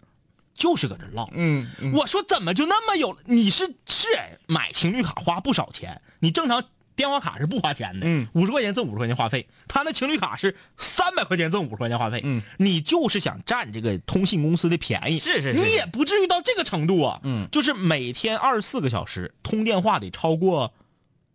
[0.54, 1.30] 就是搁这唠。
[1.34, 3.18] 嗯嗯我说怎么就那么有？
[3.26, 4.08] 你是是
[4.48, 6.64] 买情侣卡花不少钱，你正常
[6.98, 20.74] 电话卡是不花钱的，嗯，五十块钱挣五十块钱话费，他那情侣卡是三百块钱挣五十块钱话费，嗯，你就是想占这个通信公司的便宜，是是是你也不至于到这个程度啊，嗯就是每天二十四个小时通电话得超过。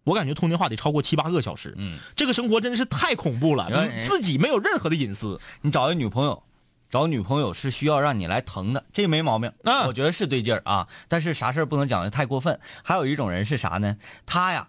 [0.04, 3.70] 我感觉通电话得超过七八个小时，嗯，这个生活真的是太恐怖了，
[4.02, 6.42] 自己没有任何的隐私，你找个女朋友，
[6.90, 10.88] 找女朋友是需要让你来疼的，这没毛病，嗯我觉得是对劲儿啊。
[11.06, 12.58] 但是啥事儿不能讲的太过分。
[12.82, 13.96] 还有一种人是啥呢？
[14.26, 14.66] 他呀，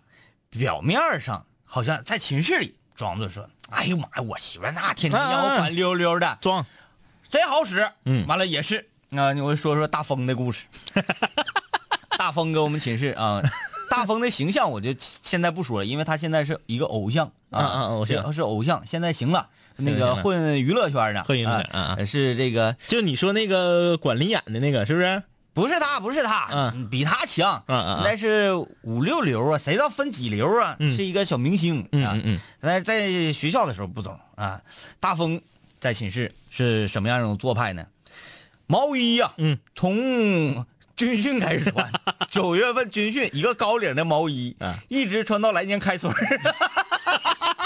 [0.58, 6.66] 表面上好像在寝室里装作说：“哎呦妈呀，我媳妇那天天让我管溜溜的，装
[7.28, 10.66] 贼好使。”嗯完了也是啊，我说说大风的故事。
[12.18, 13.42] 大风跟我们寝室啊，
[13.90, 25.24] 大风的形象我就现在不说了，因为他现在是一个偶像啊，嗯嗯偶像是是偶像，现在行了，那个混娱乐圈的，混娱乐圈是这个就你说那个管林演的那个是不是？
[25.54, 28.02] 不是他，不是他，嗯，比他强，嗯嗯嗯。
[28.04, 30.76] 那是五六流啊，谁知道分几流啊？
[30.80, 30.96] 嗯。
[30.96, 31.88] 是一个小明星啊。
[31.92, 34.60] 嗯嗯，嗯，但是在学校的时候不走啊。
[35.00, 35.40] 大风
[35.80, 37.86] 在寝室是什么样一种做派呢？
[38.66, 41.92] 毛衣呀、嗯，从军训开始穿，
[42.32, 46.18] 九月份军训一个高领的毛衣，啊一直穿到来年开春儿。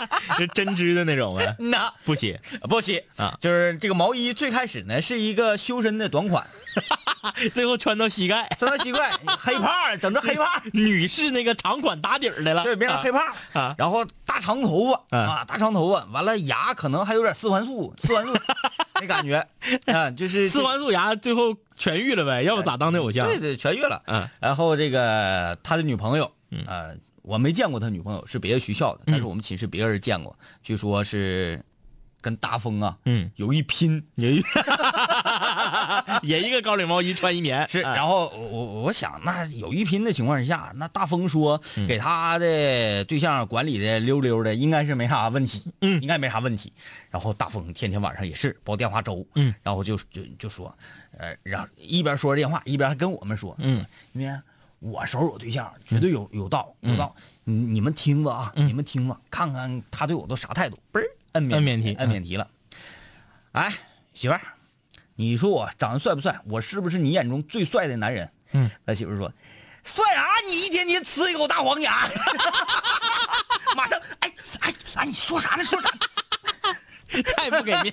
[0.38, 2.38] 是针织的那种呗，那不洗。
[2.70, 6.46] 不行啊，就是这个毛衣最开始呢是一个修身的短款，
[7.54, 10.62] 最后穿到膝盖，穿到膝盖黑胖儿， 整成黑胖儿。
[10.74, 13.60] 女士那个长款打底儿的了，对，变成黑胖儿。
[13.60, 13.76] 啊。
[13.78, 15.20] 然后大长头发啊。
[15.20, 18.34] 啊，大长头发，完了牙可能还有点四环素，四环素
[18.96, 19.46] 那感觉。
[19.86, 23.28] 啊，就是四环素牙最后痊愈了呗，要不咋当的偶像？
[23.28, 24.02] 对对，痊愈了。
[24.08, 26.32] 嗯，然后这个他的女朋友，
[26.68, 26.96] 呃，
[27.28, 31.62] 我没见过他女朋友，是别的学校的，但是嗯我们寝室别人见过，据说是
[32.22, 34.02] 跟大风啊，嗯，有一拼。
[34.16, 34.42] 也
[36.24, 41.86] 也一个高领毛衣穿一年，是，哎然后我我我想，那有一拼的情况下，那大风说嗯。
[41.86, 46.02] 给他的对象管理的溜溜的，应该是没啥问题，嗯。
[46.02, 46.72] 应该没啥问题。
[47.12, 50.74] 然后大风天天晚上也是煲电话粥，嗯，然后就就就说，
[51.18, 54.40] 呃，然后一边说着电话，一边还跟我们说，嗯，因为
[54.80, 62.48] 我手有对象，绝对有有道有道，你你们听着啊，你们听着，看看他对我都啥态度，嘣儿摁免摁免提摁免提了。
[63.54, 63.74] 哎，
[64.14, 64.42] 媳妇儿，
[65.16, 66.40] 你说我长得帅不帅？
[66.46, 68.30] 我是不是你眼中最帅的男人？
[68.52, 69.32] 嗯，他媳妇儿说
[69.84, 70.26] ：“帅啥？
[70.48, 72.08] 你一天天呲一口大黄牙。
[73.76, 75.64] ”马上，哎哎哎，你说啥呢？
[75.64, 75.90] 说啥？
[77.36, 77.92] 太不给面子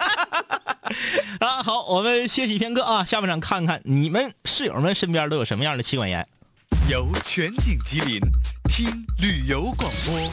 [1.38, 1.62] 啊！
[1.62, 6.27] 好，我们歇息片刻啊，下半场看看你们室友们身边都有什么样的妻管严。
[6.87, 8.20] 由全景吉林
[8.68, 8.87] 听
[9.18, 10.31] 旅游广播。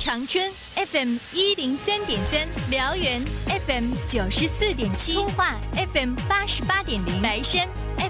[0.00, 5.56] 长春 FM 一零三点三，辽源 FM 九十四点七，通化
[5.94, 7.68] FM 八十八点零，白山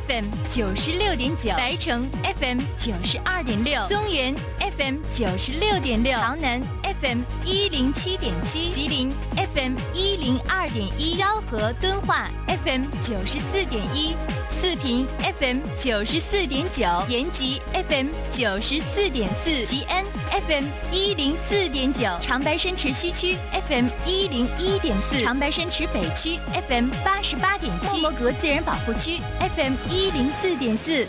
[0.08, 4.34] FM 九十六点九，白城 FM 九十二点六，松原
[4.78, 6.62] FM 九十六点六，洮南
[7.02, 14.14] FM 一零七点七，吉林 FM 一零二点一，蛟河敦化 FM 九十四点一。
[14.60, 15.06] 四平
[15.40, 20.04] FM 九十四点九，延吉 FM 九十四点四，吉安
[20.46, 29.22] FM 一零四点九，长白山池西区 FM 一零一点四，长白山池北区 FM 八十八点七，莫摩格自然保护区
[29.56, 31.06] FM 一零四点四。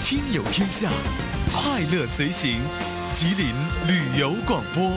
[0.00, 0.88] 亲友天下，
[1.52, 2.60] 快乐随行，
[3.12, 3.48] 吉林
[3.88, 4.92] 旅游广播。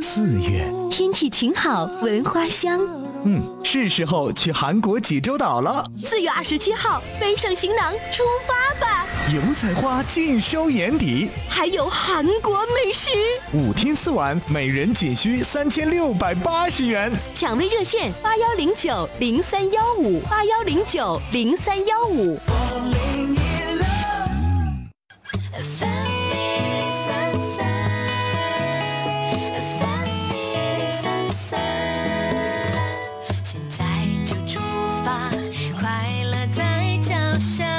[0.00, 3.09] 四月，天气晴好，闻花香。
[3.24, 5.84] 嗯，是时候去韩国济州岛了。
[6.02, 9.06] 四月二十七号，背上行囊出发吧！
[9.32, 13.10] 油菜花尽收眼底，还有韩国美食，
[13.52, 17.12] 五天四晚，每人仅需三千六百八十元。
[17.34, 22.38] 抢位热线八幺零九零三幺五八幺零九零三幺五。
[37.40, 37.69] 在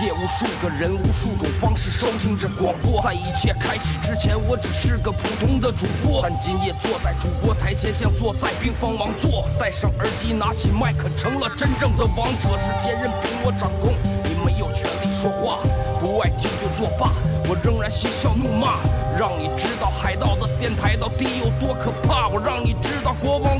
[0.00, 3.02] 夜，无数个人，无数种方式收听着广播。
[3.02, 9.46] 在一切开始之前，我只是个普通的主播，但今夜坐在主播台前，像坐在冰封王座。
[9.58, 13.92] 戴上耳机，拿起麦克，成了真正的王者，世界任凭我掌控，
[14.24, 15.58] 你没有权利说话。
[16.00, 17.12] 不爱听就作罢，
[17.46, 18.80] 我仍然嬉笑怒骂，
[19.18, 23.59] 让你知道海盗的电台到底有多可怕，我让你知道国王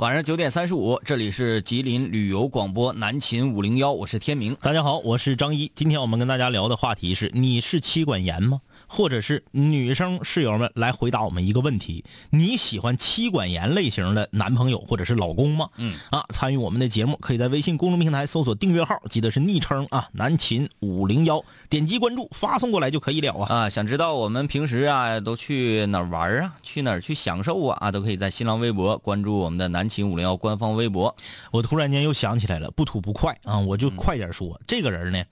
[0.00, 4.56] 晚上九点三十五，这里是吉林旅游广播南秦五零幺，我是天明。
[4.62, 5.70] 大家好，我是张一。
[5.74, 8.62] 今天我们跟大家聊的话题是：你是妻管严吗？
[8.92, 15.70] 或者是女生室友们来回答我们一个问题：你喜欢妻管严类型的男朋友或者是老公吗？
[15.76, 23.54] 嗯啊，参与我们的节目，可以在微信公众平台搜索订阅号，记得是昵称啊，南秦五零幺，点击关注，发送过来就可以了啊。
[23.54, 31.14] 啊，想知道我们平时啊都去哪儿玩啊，去哪儿去享受啊啊，都可以在新浪微博关注我们的南秦五零幺官方微博。
[31.52, 35.22] 我突然间又想起来了，不吐不快啊，我就快点说，这个人呢，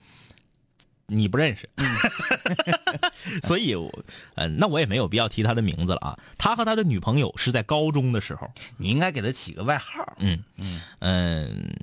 [1.09, 1.67] 你不认识，
[3.43, 3.91] 所以我，
[4.35, 6.19] 嗯、那我也没有必要提他的名字了啊。
[6.37, 10.15] 他和他的女朋友是在高中的时候，你应该给他起个外号。
[10.19, 11.75] 嗯嗯嗯，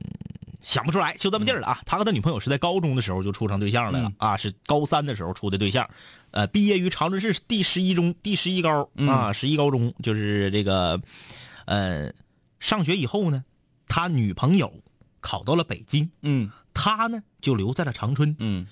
[0.60, 1.80] 想不出来，就这么地儿了啊。
[1.84, 5.88] 他和他女朋友是在高中的时候就处上对象来了、啊，是高三的时候处的对象，
[6.30, 11.00] 呃，毕业于长春市第十一中第十一高啊，十一高中就是这个，
[11.66, 12.12] 呃，
[12.60, 13.44] 上学以后呢，
[13.88, 14.72] 他女朋友
[15.20, 18.36] 考到了北京，嗯他呢就留在了长春。
[18.38, 18.66] 嗯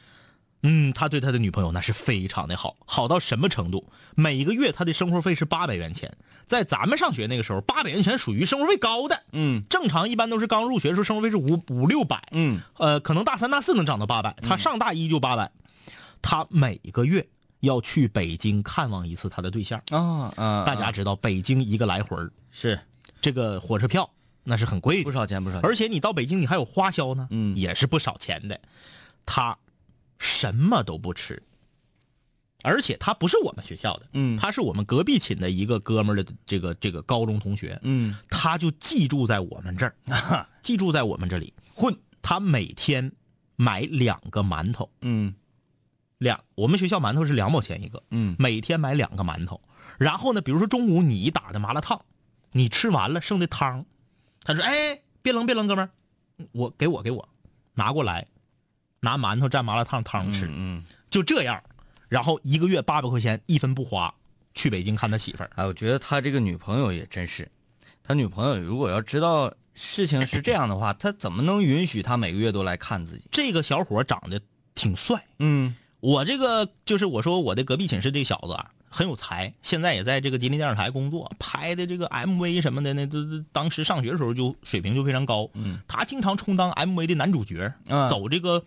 [0.67, 3.93] 嗯，他对他的女朋友那是非常的好，好到什么程度？
[4.15, 6.17] 每个月他的生活费是八百元钱，
[6.49, 9.23] 在咱们上学那个时候，八百元钱属于生活费高的。
[9.33, 15.53] 嗯正常一般都是刚入学的时候生活费是五五六百，嗯呃，可能大三大四能涨到八百，他上大一就八百，
[16.23, 17.29] 他每个月
[17.61, 19.83] 要去北京看望一次他的对象。
[19.91, 22.17] 啊啊，大家知道，北京一个来回
[22.51, 22.81] 是
[23.21, 24.09] 这个火车票
[24.45, 25.69] 那是很贵的不，少钱不少钱。
[25.69, 28.59] 而且你到北京你还有花销呢，嗯也是不少钱的。
[29.27, 29.57] 他
[30.25, 31.43] 什么都不吃，
[32.63, 34.39] 而且他不是我们学校的，嗯。
[34.39, 38.17] 他是我们隔壁寝的一个哥们儿的这个这个高中同学，嗯。
[38.31, 39.95] 他就寄住在我们这儿，
[40.63, 41.53] 寄住在我们这里。
[41.75, 41.95] 混。
[42.23, 43.13] 他每天
[43.55, 45.35] 买两个馒头，嗯。
[46.17, 48.35] 两我们学校馒头是两毛钱一个，嗯。
[48.39, 49.61] 每天买两个馒头。
[49.99, 52.03] 然后呢，比如说中午你打的麻辣烫，
[52.53, 53.85] 你吃完了剩的汤，
[54.43, 55.91] 他说：“哎，别扔别扔，哥们儿，
[56.53, 57.29] 我给我给我，
[57.75, 58.27] 拿过来，
[59.05, 60.83] 拿馒头蘸麻辣烫汤吃，嗯。
[61.11, 61.63] 就这样。
[62.09, 64.13] 然后一个月八百块钱，一分不花，
[64.55, 65.51] 去北京看他媳妇儿。
[65.55, 67.49] 哎，我觉得他这个女朋友也真是，
[68.03, 73.25] 他女朋友如果要知道事情是这样的话，他怎么能允许他每个月都来看自己？
[73.31, 74.41] 这个小伙长得
[74.75, 85.49] 挺帅，嗯我这个就是我说我的隔壁寝室这小子啊，很有才，现在也在这个吉林电视台工作，拍的这个 MV 什么的呢，都都当时上学的时候就水平就非常高。
[85.55, 88.63] 嗯，他经常充当 MV 的男主角，嗯走这个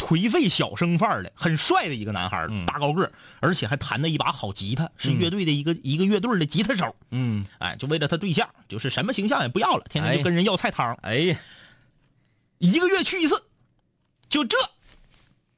[0.00, 6.96] 颓废小生范儿的，很帅的一个男孩，嗯大高个，而且还弹的一把好吉他，是乐队的一个、一个乐队的吉他手。
[7.10, 10.94] 嗯，哎，就为了他对象，就是什么形象也不要了，天天就跟人要菜汤。
[11.02, 11.38] 哎呀，
[12.58, 13.44] 一个月去一次，
[14.28, 14.56] 就这，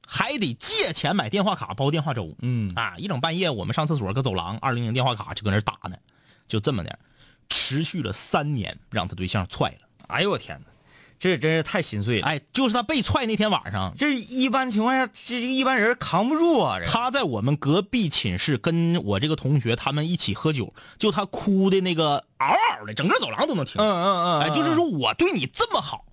[0.06, 2.34] 还得借钱买电话卡包电话粥。
[2.40, 5.96] 嗯啊，一整半夜我们上厕所搁走廊，二零零电话卡就搁那打呢，
[6.48, 6.98] 就这么的，
[7.48, 9.88] 持续了三年，让他对象踹了。
[10.08, 10.71] 哎呦我天哪，
[11.22, 12.26] 这真是太心碎了。
[12.26, 16.80] 哎，就是他被踹那天晚上，这一般情况下，这这一般人扛不住啊！
[16.84, 23.80] 他在我们隔壁寝室跟我这个同学他们一起喝酒，就他哭的那个嗷嗷的，整个走廊都能听。
[23.80, 26.04] 嗯嗯嗯，哎，就是说我对你这么好，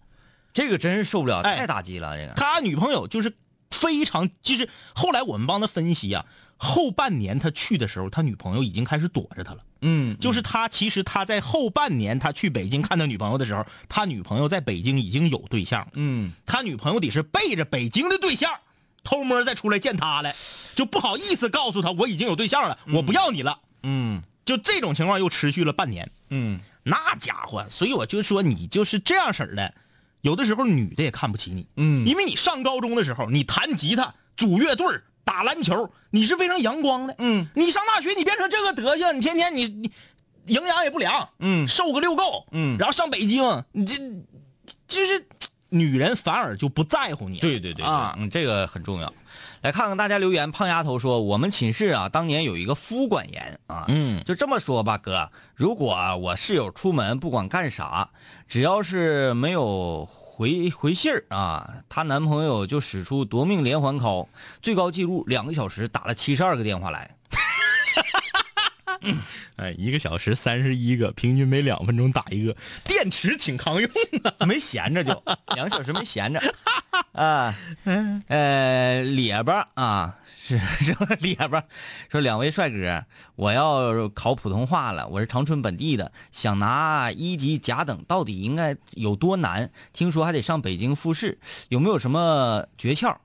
[0.54, 2.16] 这个真是受不了，哎太打击了。
[2.16, 3.34] 这个，他女朋友就是
[3.72, 6.24] 非常，就是后来我们帮他分析啊，
[6.62, 9.64] 后半年他去的时候，他女朋友已经开始躲着他了。
[9.82, 16.34] 嗯，就是他其实他在后半年他去北京看他女朋友的时候，他女朋友在北京已经有对象了，嗯。
[16.46, 18.52] 他女朋友得是背着北京的对象，
[19.06, 20.36] 偷摸再出来见他来，
[20.76, 23.60] 就不好意思告诉他我已经有对象了，我不要你了。
[23.84, 24.22] 嗯。
[24.44, 29.76] 就这种情况又持续了半年，嗯，那家伙，所以我就说你就是这样式儿的，
[30.22, 32.06] 有的时候女的也看不起你，嗯。
[32.08, 39.92] 因为你上高中的时候，你弹吉他、组乐队儿、打篮球，你是非常阳光的，嗯，你上大学你变成这个德行，你天天你你
[40.48, 41.68] 营养也不良，嗯。
[41.68, 42.76] 瘦个六够，嗯。
[42.80, 43.96] 然后上北京，你这
[44.88, 45.24] 就是
[45.70, 49.14] 女人反而就不在乎你，对对对啊，嗯，这个很重要。
[49.62, 54.24] 来看看大家留言，胖丫头说，我们寝室啊，当年有一个夫管严啊，嗯。
[54.24, 58.10] 就这么说吧，哥，如果啊我室友出门不管干啥，
[58.48, 60.10] 只要是没有
[60.40, 64.30] 回回信儿啊，她男朋友就使出夺命连环 call，
[64.62, 67.14] 最高记录两个小时打了七十二个电话来。
[69.58, 73.92] 哎，一个小时三十一个，平均每两分钟打一个，电池挺抗用
[74.24, 74.34] 的。
[74.48, 75.12] 没闲着就
[75.56, 76.40] 两个小时没闲着，
[77.12, 77.54] 啊，
[78.30, 80.20] 呃，咧巴啊，
[80.50, 81.64] 是是咧巴，
[82.10, 89.70] 说两位帅哥，我要考普通话了，我是长春本地的，想拿一级甲等，到底应该有多难？
[89.94, 91.38] 听说还得上北京复试，
[91.68, 93.16] 有没有什么诀窍？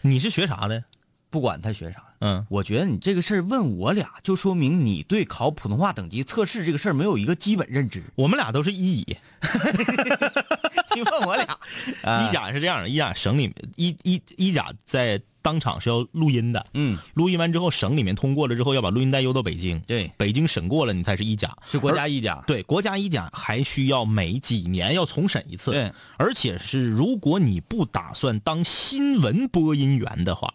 [0.00, 0.82] 你是学啥的？
[1.30, 8.02] 不管他学啥，嗯，我觉得你这个事儿问我俩，就说明你对考普通话等级测试这个事儿没有一个基本认知。
[8.16, 9.16] 我们俩都是一乙。
[10.96, 11.58] 你问我俩，
[12.02, 22.42] 啊一甲是这样的，一甲省里面一一一甲在当场是要录音的，嗯，录音完之后省里面通过了之后要把录音带邮到北京，对，北京审过了你才是一甲，是国家一甲。
[22.48, 30.52] 对国家一甲还需要每几年要重审一次，对，而且是如果你不打算当新闻播音员的话，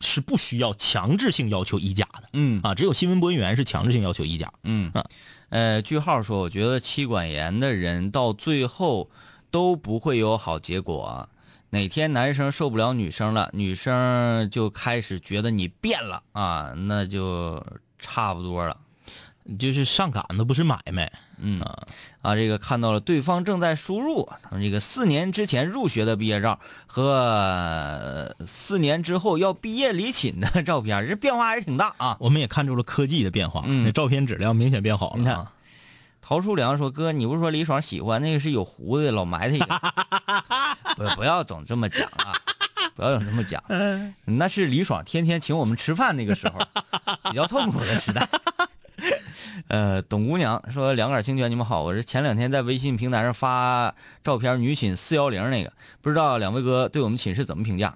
[0.00, 2.60] 是不需要强制性要求一甲的，嗯。
[2.64, 4.90] 啊，只有新闻播音员是强制性要求一甲，嗯。
[4.92, 5.06] 啊，
[5.50, 9.08] 呃，句号说，我觉得妻管严的人到最后
[9.52, 11.28] 都不会有好结果。
[11.74, 17.60] 哪天男生受不了女生了，女生就开始觉得你变了啊，那就
[17.98, 18.76] 差不多了。
[19.58, 21.60] 就是上赶子不是买卖，嗯
[22.22, 32.16] 啊，这个看到了对方正在输入这个四年之前入学的毕业照和呃四年之后要毕业离寝的照片，这变化还是挺大啊。
[32.20, 35.52] 我们也看出了科技的变化，嗯那照片质量明显变好你看了啊。
[36.26, 39.66] 陶书良说：“哥，你不是说李爽喜欢那个是有胡子的老埋汰一个？
[40.96, 42.32] 不不要总这么讲啊，
[42.96, 43.62] 不要总这么讲。
[44.24, 46.58] 那是李爽天天请我们吃饭那个时候，
[47.30, 48.26] 比较痛苦的时代。
[49.68, 55.70] 呃，董姑娘说：“两杆清泉，你们好，我是前两天在微信平台上发照片女寝四幺零那个，
[56.00, 57.94] 不知道两位哥对我们寝室怎么评价？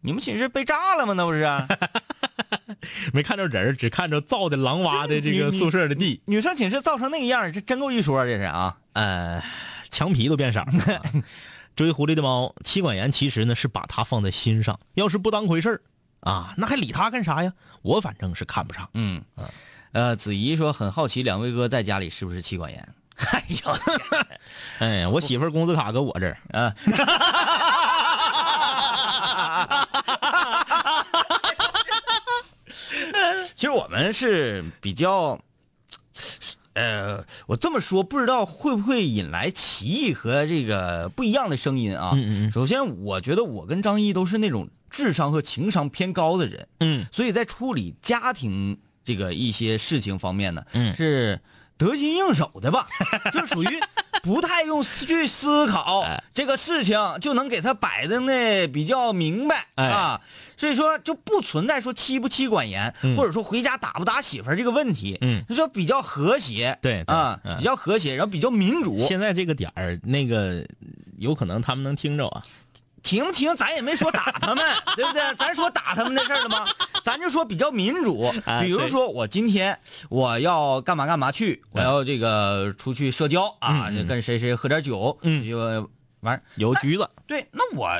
[0.00, 1.12] 你们寝室被炸了吗？
[1.14, 1.66] 那不是、啊？
[3.12, 8.76] 没看着人儿，只看着造的狼挖的这个宿舍的地，女生寝室造成那个样，这真够一说，这是啊。
[8.92, 9.42] 呃，
[9.90, 10.66] 墙皮都变色了。
[11.76, 15.80] 追狐狸的猫，妻管严其实呢是把他放在心上，要是不当回事儿
[16.20, 17.52] 啊，那还理他干啥呀？
[17.82, 18.88] 我反正是看不上。
[18.94, 19.22] 嗯，
[19.92, 22.88] 呃，子怡说很好奇两位哥在家里是不是妻管严？
[23.32, 23.78] 哎呦，
[24.78, 26.74] 哎，我媳妇儿工资卡搁我这儿，啊，
[33.56, 35.40] 其实我们是比较，
[36.74, 42.12] 呃，我这么说不知道会不会引来歧义和这个不一样的声音啊？
[42.14, 42.50] 嗯嗯嗯。
[42.50, 47.06] 首先，我觉得我跟张一都是那种智商和情商偏高的人，嗯。
[47.10, 50.94] 所以在处理家庭这个一些事情方面呢，嗯。
[50.94, 51.40] 是
[51.78, 52.86] 得心应手的吧，
[53.32, 53.68] 就属于
[54.22, 56.22] 不太用思去思考哎。
[56.34, 59.86] 这个事情，就能给他摆的呢比较明白哎。
[59.86, 60.20] 啊，
[60.56, 63.16] 所以说就不存在说妻不妻管严，嗯。
[63.16, 65.42] 或者说回家打不打媳妇儿这个问题，嗯。
[65.48, 67.56] 就说比较和谐，对对啊，嗯。
[67.58, 70.66] 比较和谐，然后比较民主，现在这个点儿，那个
[71.16, 72.42] 有可能他们能听着啊。
[73.08, 74.62] 听不停咱也没说打他们，
[74.94, 75.34] 对不对？
[75.36, 76.66] 咱说打他们的事儿了吗？
[77.02, 79.78] 咱就说比较民主，哎比如说我今天
[80.10, 85.58] 我要干嘛干嘛去，我要这个出去社交啊，跟谁谁喝点酒，嗯就
[86.20, 86.42] 玩儿。
[86.56, 87.90] 有局子，对，那我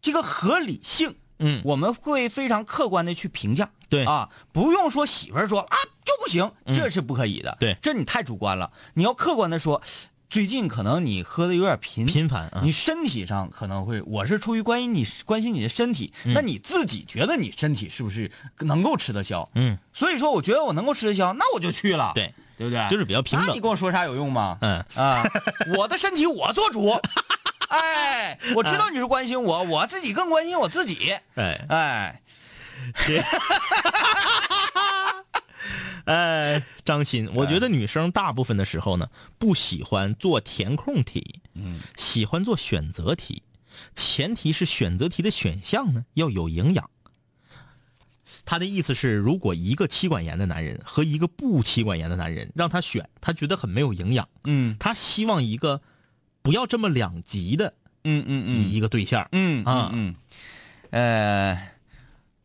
[0.00, 3.68] 这个合理性，嗯，我们会非常客观的去评价。
[3.88, 7.56] 对啊，不用说媳妇儿说啊就不行，嗯这是不可以的。
[7.58, 8.70] 对这你太主观了。
[8.94, 9.82] 你要客观的说，
[10.30, 19.50] 最近可能你喝的有点频，频繁啊你身体上可能会，我是出于关心你关心你的身体，嗯那你自己觉得你身体是不是能够吃得消？
[19.56, 22.12] 嗯，所以说我觉得我能够吃得消，那我就去了。
[22.14, 22.86] 对，对不对？
[22.88, 24.56] 就是比较平等那你跟我说啥有用吗？
[24.62, 25.24] 嗯啊，
[25.76, 26.96] 我的身体我做主。
[27.68, 31.16] 哎，我知道你是关心我，我自己更关心我自己。
[31.34, 32.20] 哎哎，
[36.04, 43.42] 哎，张鑫，我觉得女生大部分的时候呢，不喜欢做填空题，嗯，喜欢做选择题，
[43.94, 46.90] 前提是选择题的选项呢要有营养。
[48.44, 54.28] 他的意思是，如果一个妻管严的男人和一个不妻管严的男人让他选，他觉得很没有营养。
[54.44, 55.82] 嗯他希望一个
[56.40, 57.74] 不要这么两极的
[58.04, 59.28] 嗯嗯嗯一一个对象。
[59.32, 60.14] 嗯啊嗯
[60.90, 61.72] 嗯，呃，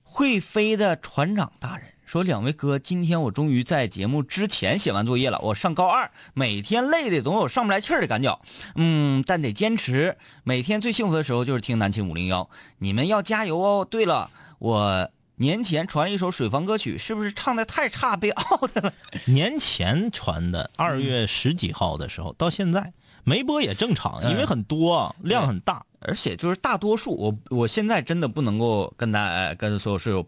[0.01, 5.37] 会飞的船长大人说：“两位哥，今天我终于在节目之前写完作业了。
[5.39, 8.39] 我上高二，每天累的总有上不来气儿的感觉。
[8.75, 10.15] 嗯，但得坚持。
[10.45, 13.83] 每天最幸福的时候就是听南青五零幺，你们要加油哦。
[13.83, 18.93] 对了，我年前传了一首水房歌曲，是不是唱的太差被 out 了？
[19.27, 22.93] 年前传的，二月十几号的时候，到现在
[23.25, 25.85] 没播也正常，因为很多，量很大。
[25.99, 30.25] 而且就是大多数，我我现在真的不能够跟大呃跟所有室友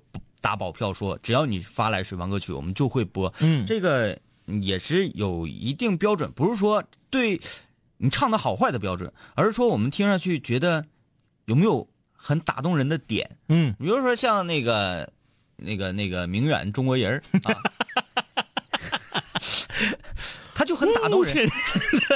[0.47, 3.33] 打保票说，只要你发来水房歌曲，我们就会播。
[3.41, 4.17] 嗯这个
[4.61, 7.41] 也是有一定标准，不是说对
[7.97, 10.85] 你唱的好坏的标准，而是说我们听上去觉得
[11.47, 13.29] 有没有很打动人的点。
[13.49, 15.11] 嗯，比如说像那个
[15.57, 17.59] 那个那个明远中国人儿 啊，
[20.55, 21.49] 他就很打动人，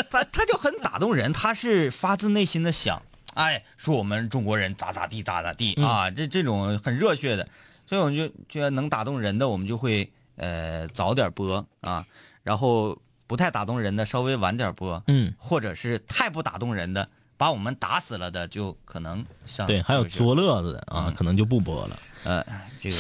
[0.10, 3.02] 他他就很打动人，他是发自内心的想，
[3.34, 7.50] 哎，说我们中国人咋咋地咋咋地、啊，这这种很热血的，
[7.92, 12.06] 所以我们就觉得能打动人的，我们就会呃早点播啊，
[12.42, 22.00] 然后不太打动人的稍微晚点播，嗯，或者是太不打动人的，把我们打死了的，就可能像对，还有作乐子的啊，嗯可能就不播了。
[22.24, 22.46] 呃
[22.80, 22.96] 这个。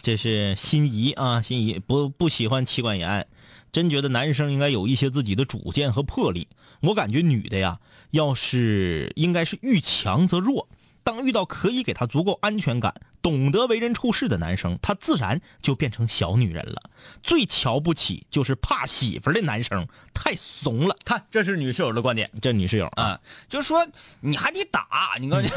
[0.00, 3.28] 这是心仪啊，心仪不不喜欢妻管严，
[3.70, 6.48] 真觉得男生应该有一些自己的主见和魄力。
[6.80, 7.78] 我感觉女的呀，
[8.10, 10.66] 要是应该是遇强则弱。
[11.02, 16.82] 当遇到可以给她足够安全感、懂得为人处事的男生，他自然就变成小女人了。
[17.22, 20.94] 最瞧不起就是怕媳妇儿的男生，太怂了。
[21.04, 23.86] 看，这是女室友的观点这女室友啊，啊，就说
[24.20, 25.48] 你还得打，你告诉你，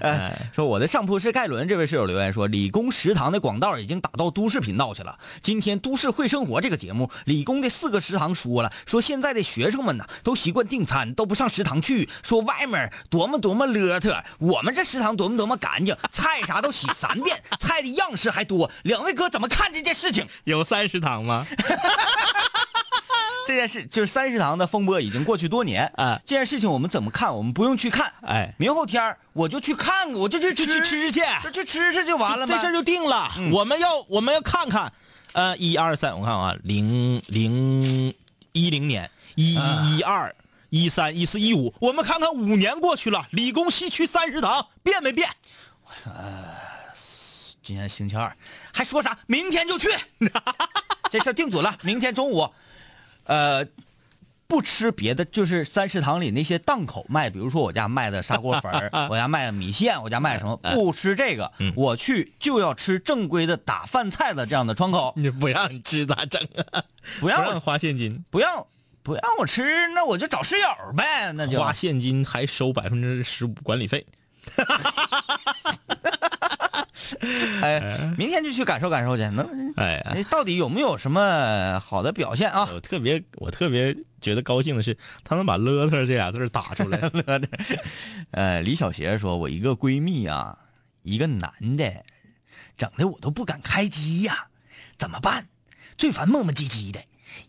[0.00, 5.18] 哎说我的上铺是盖伦，这位室友留言说，理工食堂的广告已经打到都市频道去了。
[5.42, 18.70] 今天《都市会生活》这个节目，理工的四个食堂说了，说现在的学生们呢，都习惯订餐，都不上食堂去，说外面多么多么邋遢，我们这食堂多么多么干净， 菜啥都洗三遍， 菜的样式还多。
[18.84, 20.26] 两位哥怎么看这件事情？
[20.44, 21.46] 有三食堂吗？
[23.46, 27.32] 这件事就是三食堂的风波已经过去多年啊这件事情我们怎么看？
[27.32, 32.54] 我们不用去看，哎，明后天儿我就去看，我就去吃去吃去就去吃吃就完了呗。
[32.54, 33.30] 这事儿就定了。
[33.36, 34.92] 嗯我们要我们要看看，
[35.32, 38.12] 呃，一二三，我看啊，零零
[38.50, 40.34] 一零年，一一一二
[40.76, 45.28] 一三一四一五，我们看看五年过去了，理工西区三食堂变没变？
[46.04, 46.66] 呃
[47.62, 48.32] 今天星期二，
[48.72, 49.18] 还说啥？
[49.26, 49.88] 明天就去，
[51.10, 51.76] 这事儿定准了。
[51.82, 52.48] 明天中午，
[53.24, 53.66] 呃，
[54.46, 58.72] 不吃别的，就是三食堂里那些档口卖，比如说我家卖的砂锅粉，
[59.10, 66.84] 我家卖的米线，我家卖什么，不吃这个，我去就要吃正规的打饭菜的这样的窗口，你不让你吃咋整啊？
[67.18, 68.64] 不让花现金，不让
[69.06, 74.04] 不让我吃，那我就找室友呗，那就花现金还收百分之十五管理费。
[77.62, 82.68] 哎，明天就去感受感受去，能哎，哎到底有没有什么好的表现啊？
[82.74, 87.08] 我特别我特别觉得高兴的是，他能把“邋遢”这俩字打出来。
[88.32, 90.58] 呃，李小邪说：“我一个闺蜜啊，
[91.02, 92.02] 一个男的，
[92.76, 94.48] 整的我都不敢开机呀、
[94.98, 95.46] 怎么办？
[95.96, 97.00] 最烦磨磨唧唧的，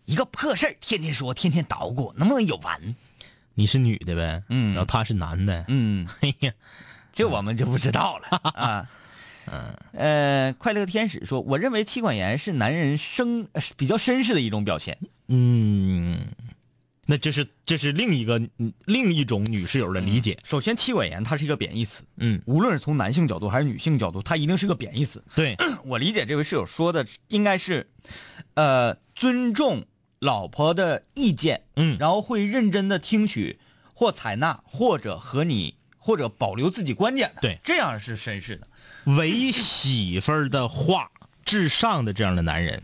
[0.05, 2.95] 一个破事儿天天说，天天捣鼓，能不能有完？
[3.53, 6.51] 你是女的呗，嗯然后他是男的，嗯， 哎呀，
[7.11, 8.89] 这我们就不知道了 啊。
[9.49, 14.97] 嗯，呃，快乐天使说，我认为妻管严是男人绅呃比较绅士的一种表现。
[15.27, 16.27] 嗯，
[17.09, 25.23] 那这是这是另一个嗯另一种女室友的理解，首先，妻管严它是一个贬义词，嗯，无论是从男性角度还是女性角度，它一定是个贬义词。
[25.33, 25.55] 对，
[25.85, 27.89] 我理解这位室友说的应该是，
[28.55, 29.85] 呃，尊重
[30.19, 33.57] 老婆的意见，嗯然后会认真的听取
[33.93, 38.67] 或采纳，或者和你或者保留自己观点的，对这样是绅士的。
[39.15, 41.09] 为媳妇儿的话
[41.45, 42.83] 至上的这样的男人，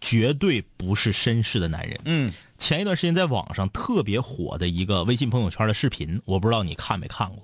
[0.00, 2.00] 绝对不是绅士的男人。
[2.04, 7.42] 嗯前一段时间在网上特别火的一个微信朋友圈的视频，我不知道你看没看过，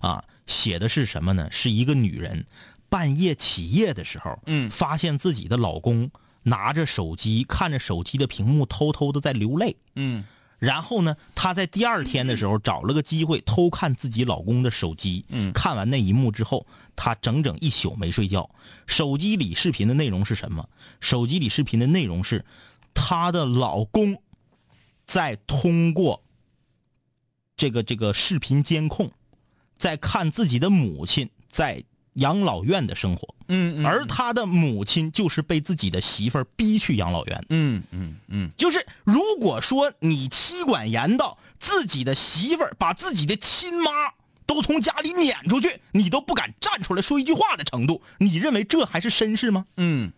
[0.00, 1.48] 啊，写的是什么呢？
[1.50, 2.44] 是一个女人
[2.88, 6.10] 半夜起夜的时候，嗯发现自己的老公
[6.42, 9.76] 拿着手机看着手机的屏幕，偷偷的在流泪。
[9.94, 10.24] 嗯
[10.58, 15.24] 然后呢，她在第二天的时候找了个机会偷看自己老公的手机。
[15.28, 18.48] 嗯看完那一幕之后，她整整一宿没睡觉。
[18.86, 20.68] 手机里视频的内容是什么？
[21.00, 22.44] 手机里视频的内容是
[22.94, 24.22] 她的老公
[25.12, 26.22] 在通过
[27.54, 29.12] 这个这个视频监控，
[29.76, 31.84] 在看自己的母亲在
[32.14, 37.46] 养老院的生活，嗯而他的母亲就是被自己的媳妇儿逼去养老院的。
[37.50, 43.90] 嗯嗯嗯就是如果说你妻管严到自己的媳妇儿把自己的亲妈
[44.46, 49.66] 都从家里撵出去，你都不敢站出来说一句话的程度，你认为这还是绅士吗？
[49.76, 50.10] 嗯，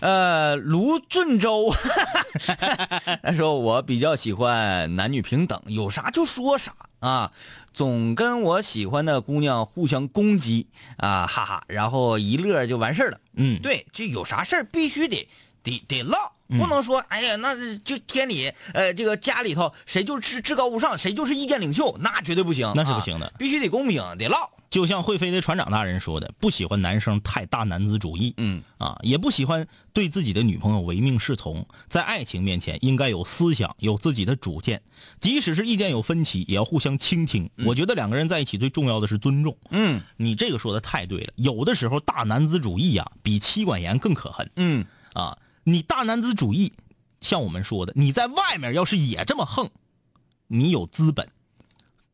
[0.00, 1.72] 呃，卢俊洲，
[3.22, 7.30] 他说我比较喜欢男女平等，有啥就说啥啊，
[7.72, 13.20] 总跟我喜欢的姑娘互相攻击啊，哈哈，然后一乐就完事儿了。
[13.34, 15.28] 嗯，对，这有啥事儿必须得
[15.62, 23.32] 得得唠，不能说哎呀，那就天理，呃，这个家里头谁就是至高无上，谁就是意见领袖，那绝对不行，啊那是不行的。
[23.38, 24.50] 必须得公平，得唠。
[24.70, 28.62] 就像会飞的船长大人说的，不喜欢男生太大男子主义，嗯。
[28.78, 34.80] 啊，也不喜欢对自己的女朋友唯命是从，在爱情面前应该有思想，有自己的主见，
[35.20, 37.50] 即使是意见有分歧，也要互相倾听。
[37.64, 39.56] 我觉得两个人在一起最重要的是尊重。
[39.70, 40.00] 嗯。
[40.16, 44.48] 你这个说的太对了，有的时候大男子主义呀、比妻管严更可恨。
[44.54, 44.86] 嗯。
[45.14, 45.36] 啊！
[45.72, 46.72] 你大男子主义，
[47.20, 49.70] 像我们说的，你在外面要是也这么横，
[50.48, 51.28] 你有资本。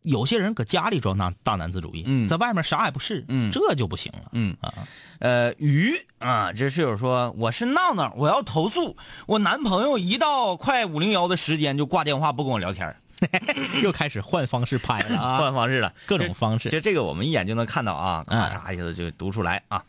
[0.02, 2.28] 有些人搁家里装大大男子主义，嗯。
[2.28, 3.50] 在外面啥也不是，嗯。
[3.50, 4.28] 这就不行了。
[4.32, 4.56] 嗯。
[4.60, 4.72] 啊，
[5.18, 8.96] 呃，鱼啊，这室友说我是闹闹，我要投诉
[9.26, 12.96] 我男朋友一到快五零幺的时间就挂电话不跟我聊天儿。
[13.82, 16.68] 又开始换方式拍了啊，换方式了，各种方式。
[16.68, 19.82] 就这个我们一眼就能看到啊，嗯咔嚓一下子就读出来啊。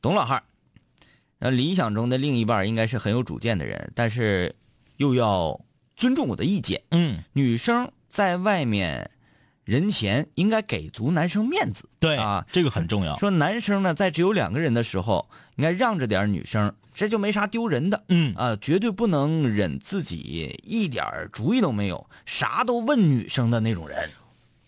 [0.00, 0.42] 董老汉
[1.42, 4.54] 儿，呃，理想中的另一半应该是很有主见的人，但是
[4.96, 5.60] 又要
[5.96, 6.82] 尊重我的意见。
[6.90, 9.10] 嗯，女生在外面
[9.64, 11.88] 人前应该给足男生面子。
[11.98, 13.18] 对啊，这个很重要。
[13.18, 18.04] 说男生呢，在只有两个人的时候，应该让着点女生，这就没啥丢人的。
[18.08, 24.10] 嗯啊，绝对不能忍自己一点主意都没有，啥都问女生的那种人。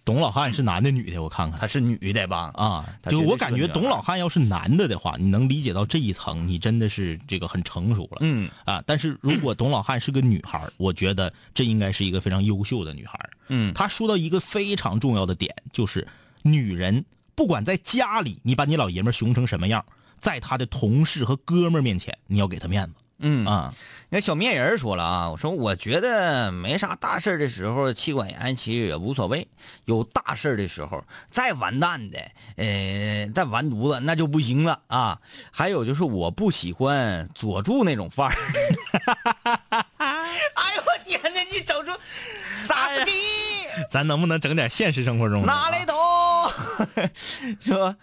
[0.04, 1.22] 董老汉是男的女的？
[1.22, 2.50] 我看看她是女的吧？
[2.54, 8.18] 啊，就我感觉董老汉要是男的的话，你能理解到这一层，你真的是这个很成熟了。
[8.20, 13.30] 嗯啊，但是如果董老汉是个女孩，我觉得这应该是一个非常优秀的女孩儿。
[13.48, 16.06] 嗯他说到一个非常重要的点，就是
[16.42, 19.84] 女人不管在家里，你把你老爷们熊成什么样，
[20.20, 23.74] 在他的同事和哥们儿面前，你要给他面子嗯啊。
[24.10, 29.44] 那小面人说了啊，我说我觉得没啥大事的时候，妻管严其实也无所谓；
[29.86, 32.18] 有大事的时候，再完蛋的，
[32.56, 35.18] 呃，再完犊子那就不行了啊。
[35.50, 38.34] 还有就是我不喜欢佐助那种范儿。
[39.98, 41.90] 哎呦我天哪，你整出
[42.54, 43.10] 傻子逼！
[43.90, 45.44] 咱能不能整点现实生活中？
[45.44, 45.94] 哪里都
[47.60, 47.96] 说，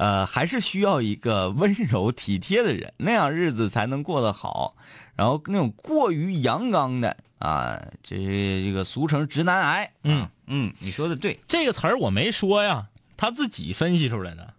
[0.00, 4.74] 呃，还是需要一个温柔体贴的人，那样日子才能过得好。
[5.14, 9.92] 然后那种过于阳刚的啊，这这个俗称直男癌。
[10.04, 12.86] 嗯嗯，你说的对这个词儿我没说呀，
[13.18, 14.54] 他自己分析出来的，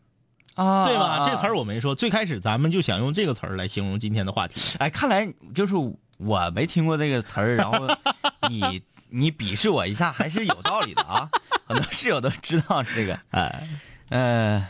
[0.53, 1.27] 啊对吧？
[1.27, 1.95] 这词儿我没说。
[1.95, 4.61] 最开始咱们就想用这个词儿来形容今天的话题。
[4.77, 5.73] 哎，看来就是
[6.17, 7.87] 我没听过这个词儿，然后
[8.47, 8.79] 你
[9.09, 11.27] 你鄙视我一下，还是有道理的啊。
[11.65, 13.19] 很多室友都知道这个。
[13.31, 13.67] 哎，
[14.09, 14.67] 呃，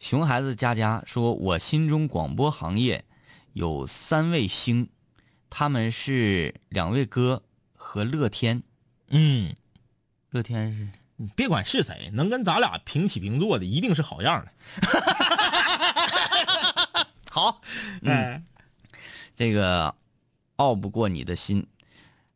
[0.00, 3.04] 熊孩子佳佳说，我心中广播行业
[3.52, 4.88] 有三位星，
[5.50, 7.42] 他们是两位哥
[7.74, 8.62] 和乐天。
[9.08, 9.54] 嗯，
[10.30, 14.50] 乐天是你别管是谁，能跟咱俩平起平坐的，一定是好样的。
[17.30, 17.60] 好，
[18.00, 18.42] 嗯，
[19.36, 19.94] 这个
[20.56, 21.66] 拗不过你的心，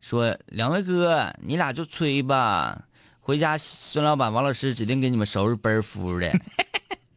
[0.03, 2.89] 说两位哥，你俩就吹吧，
[3.21, 6.31] 回家孙老板、王老师指定给你们收拾倍儿服的。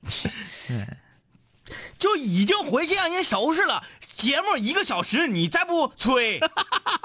[2.00, 3.84] 就已经回去让人收拾了，
[4.16, 6.40] 节目一个小时，你再不催，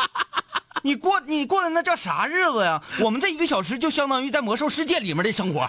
[0.83, 2.83] 你过你过的那叫啥日子呀？
[3.01, 5.67] 我们这一个小时就相当于在魔兽世界里面的生活，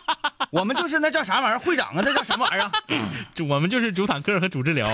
[0.50, 2.02] 我们就是那叫啥玩意儿会长啊？
[2.04, 2.72] 那叫什么玩意儿啊？
[3.48, 4.88] 我们就是主坦克和主治疗。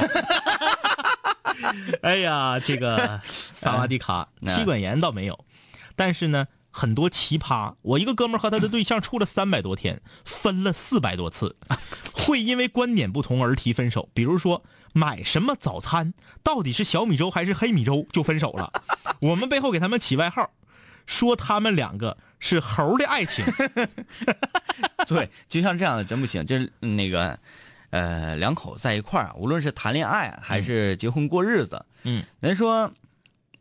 [2.03, 3.21] 哎呀，这个
[3.55, 5.45] 萨瓦迪卡嗯妻管严倒没有，
[5.95, 7.75] 但是呢，很多奇葩。
[7.81, 11.57] 我一个哥们儿和他的对象处了三百多天，分了四百多次，
[12.13, 14.11] 会因为观点不同而提分手。
[14.13, 14.63] 比如说
[14.93, 16.13] 买什么早餐，
[16.43, 18.71] 到底是小米粥还是黑米粥，就分手了。
[19.21, 20.51] 我们背后给他们起外号，
[21.07, 23.43] 说他们两个是猴的爱情。
[25.09, 27.39] 对，就像这样的真不行，就是那个，
[27.91, 32.93] 呃，两口子在一块无论是谈恋爱还是结婚过日子，嗯，人说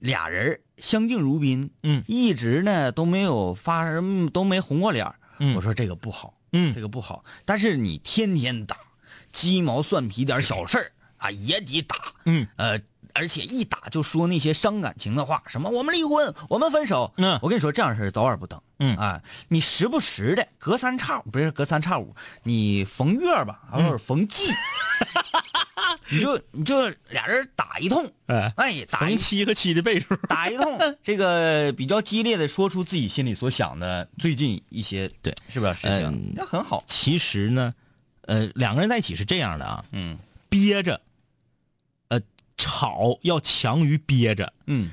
[0.06, 2.04] 俩人相敬如宾，嗯。
[2.08, 5.56] 一直呢都没有发生都没红过脸儿嗯。
[5.56, 6.74] 我说这个不好，嗯。
[6.74, 7.24] 这个不好。
[7.44, 8.78] 但是你天天打，
[9.34, 12.80] 鸡毛蒜皮点小事儿啊也得打，嗯，呃，
[13.16, 17.12] 而且一打就说那些伤感情的话，什么我们离婚，我们分手。
[17.18, 18.62] 嗯我跟你说这样事儿早晚不等。
[18.80, 22.14] 嗯啊，你时不时的隔三差五，不是隔三差五，
[22.44, 24.44] 你逢月吧，或者逢季，
[26.12, 30.14] 你就你就俩人打一通，哎哎，打一逢七和七的倍数。
[30.28, 36.84] 打一通， 这个比较激烈的说出自己心里所想的最近一些对是不是事情嗯，那很好。
[36.86, 37.74] 其实呢，
[38.24, 40.18] 呃，两个人在一起是这样的啊，嗯
[40.50, 41.00] 憋着，呃，
[42.58, 44.92] 吵要强于憋着，嗯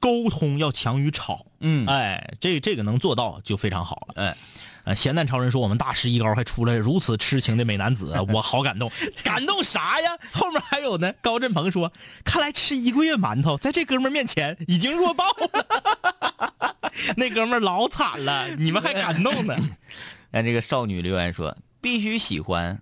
[0.00, 1.46] 沟通要强于吵。
[1.60, 4.22] 嗯，哎，这这个能做到就非常好了。
[4.22, 4.36] 哎，
[4.84, 8.88] 呃，咸蛋超人说我们大师一高还出来如此痴情的美男子， 我好感动。
[9.24, 10.16] 感动啥呀？
[10.32, 11.12] 后面还有呢。
[11.20, 11.92] 高振鹏说，
[12.24, 16.72] 看来吃一个月馒头，在这哥们儿面前已经弱爆了。
[17.16, 19.56] 那哥们儿老惨了，你们还感动呢？
[20.30, 22.80] 那这个少女留言说必须喜欢，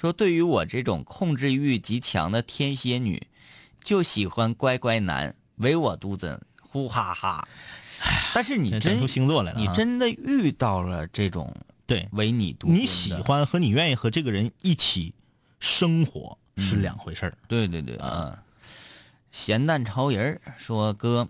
[0.00, 3.26] 说对于我这种控制欲极强的天蝎女，
[3.82, 7.48] 就喜欢乖乖男，唯我独尊，呼哈哈。
[8.32, 11.52] 但是你真出星座来了啊你真的遇到了这种
[11.84, 15.12] 对唯你独尊你喜欢和你愿意和这个人一起
[15.58, 17.36] 生活是两回事儿。
[17.48, 18.40] 对对对啊！
[19.32, 21.28] 咸蛋超人儿说：“哥，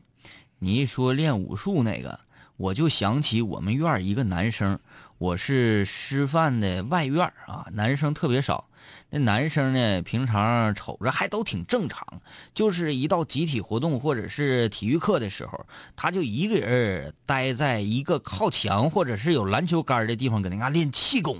[0.59, 2.21] 你一说练武术那个，
[2.59, 4.79] 我就想起我们院一个男生，
[5.19, 8.69] 我是师范的外院啊，男生特别少。
[9.11, 12.07] 那男生呢，平常瞅着还都挺正常，
[12.55, 15.67] 就是一到集体活动或者是体育课的时候，
[15.97, 21.37] 他就一个人待在一个靠墙或者是有篮球杆的地方，搁那嘎练气功。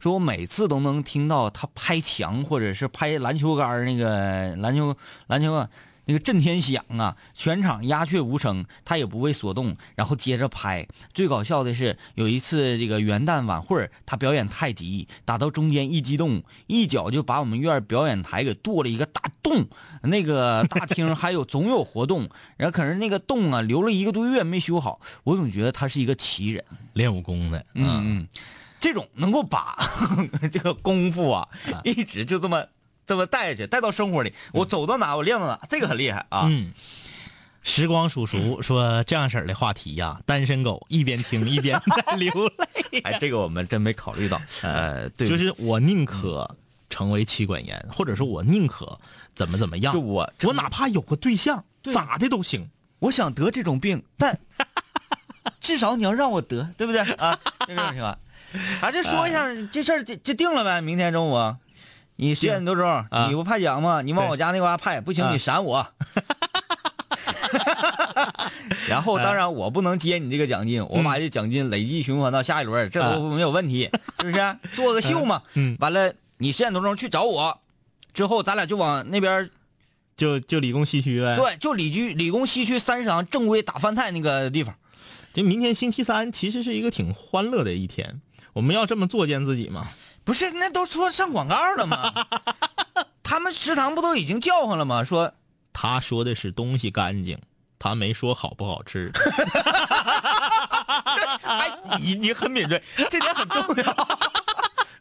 [0.00, 4.96] 说我每次都能听到他拍墙或者是拍篮球杆那个篮球
[5.28, 5.70] 篮球啊。
[6.06, 10.86] 那个震天响啊，全场鸦雀无声，他也不为所动，然后接着拍。
[11.12, 19.66] 最搞笑的是，有一次这个元旦晚会他表演太极，打到中间一激动，一脚就把我们院表演台给剁了一个大洞。
[20.02, 26.62] 那个大厅还有总有活动，然后可是那个洞啊留了一个多月没修好，我总觉得他是一个奇人。
[26.92, 28.28] 练武功的，嗯嗯，
[28.78, 29.76] 这种能够把
[30.52, 31.48] 这个功夫啊，
[31.84, 32.64] 一直就这么
[33.06, 36.46] 这么带下去，带到生活里，我走到哪我练到哪，这个很厉害啊。
[36.50, 36.72] 嗯，
[37.62, 43.00] 时光叔叔说这样式儿的话题呀、单身狗一边听 一边在流泪。
[43.04, 44.40] 哎，这个我们真没考虑到。
[44.62, 46.56] 呃，对，就是我宁可
[46.88, 48.98] 成为妻管严，或者说我宁可
[49.34, 52.70] 怎么怎么样，就我我哪怕有个对象，对咋的都行。
[53.00, 54.38] 我想得这种病，但
[55.60, 57.38] 至少你要让我得，对不对啊？
[57.66, 58.18] 就这种情况。
[58.80, 60.80] 啊，就说一下这事儿，就就定了呗。
[60.80, 61.56] 明天中午，
[62.16, 64.00] 你十点多钟，啊你不派奖吗？
[64.02, 65.86] 你往我家那块派，不行啊你闪我。
[68.88, 73.88] 然后，当然我不能接你这个奖金，我把这奖金累计循环到下一轮，这都没有问题，
[74.20, 74.56] 是不是？
[74.74, 75.42] 做个秀嘛。
[75.54, 77.60] 嗯，完了，你十点多钟去找我，
[78.12, 79.50] 之后咱俩就往那边
[80.16, 84.74] 就就理工西区呗。，对，就理居理工西区三食堂正规打饭菜那个地方。
[85.32, 88.20] 就明天星期三其实是一个挺欢乐的一天，
[88.52, 89.88] 我们要这么作践自己吗？
[90.24, 92.12] 不是，那都说上广告了吗？
[93.22, 95.04] 他们食堂不都已经叫唤了吗？
[95.04, 95.32] 说
[95.72, 97.38] 他说的是东西干净，
[97.78, 99.10] 他没说好不好吃。
[101.42, 104.08] 哎，你你很敏锐，这点很重要。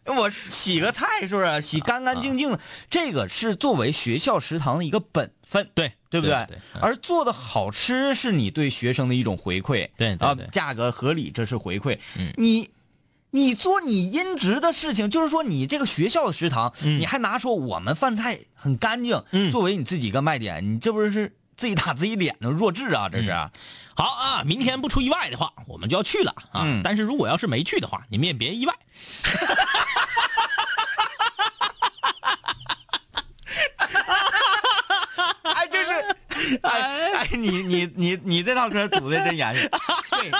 [0.16, 2.60] 我洗个菜是不是洗干干净净的？
[2.90, 11.98] 这个是作为学校食堂的一个本分，对对不对对嗯而做的好吃是你对学生的一种回馈，啊对对对，价格合理这是回馈。
[12.18, 12.70] 嗯你
[13.36, 22.50] 你做你音职的事情，就是说你这个学校的食堂，嗯你还拿说我们饭菜很干净，嗯作为你自己一个卖点，你这不是自己打自己脸呢？
[22.52, 23.32] 弱智啊，这是。
[23.96, 26.62] 好啊，明天不出意外的话，我们就要去了啊。
[26.64, 28.74] 嗯但是如果要是没去的话，你们也别意外。
[35.42, 36.16] 哎，这是，
[36.64, 39.70] 哎哎，你你你你这套歌组的真严实，
[40.12, 40.32] 对，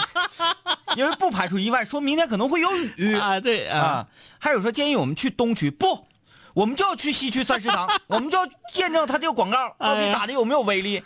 [0.96, 4.06] 因为不排除意外，说明天可能会有雨啊，对啊，
[4.40, 6.06] 还有说建议我们去东区，不，
[6.54, 11.04] 我们就要去西区三食堂，我们就要见证他这个广告到底打的有没有威力，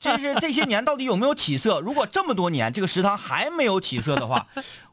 [0.00, 1.80] 这是这些年到底有没有起色？
[1.80, 4.46] 如果这么多年这个食堂还没有起色的话，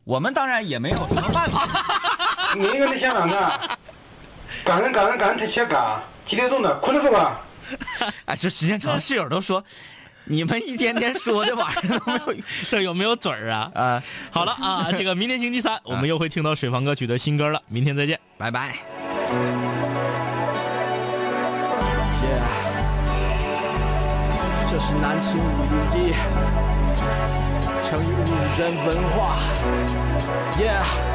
[0.04, 1.68] 我们当然也没有什么办法。
[2.56, 3.70] 你一个人想哪个？
[4.64, 6.74] 感恩感恩感恩特切嘎，几点钟的？
[6.80, 7.42] 困了是吧？
[8.26, 9.64] 哎，这时间长，室友都说，
[10.26, 13.72] 你们一天天说的玩意儿都没有 这有没有嘴儿啊？
[13.76, 14.04] 啊！
[14.32, 17.62] 好了啊，这个明天星期三我们又会听到水房歌曲的新歌了。
[17.68, 18.20] 明天再见。
[18.38, 18.76] 拜拜。
[24.68, 25.42] 这是南秦五
[25.94, 26.12] 零一，
[27.86, 29.38] 成语五人文化。
[30.60, 31.15] Yeah。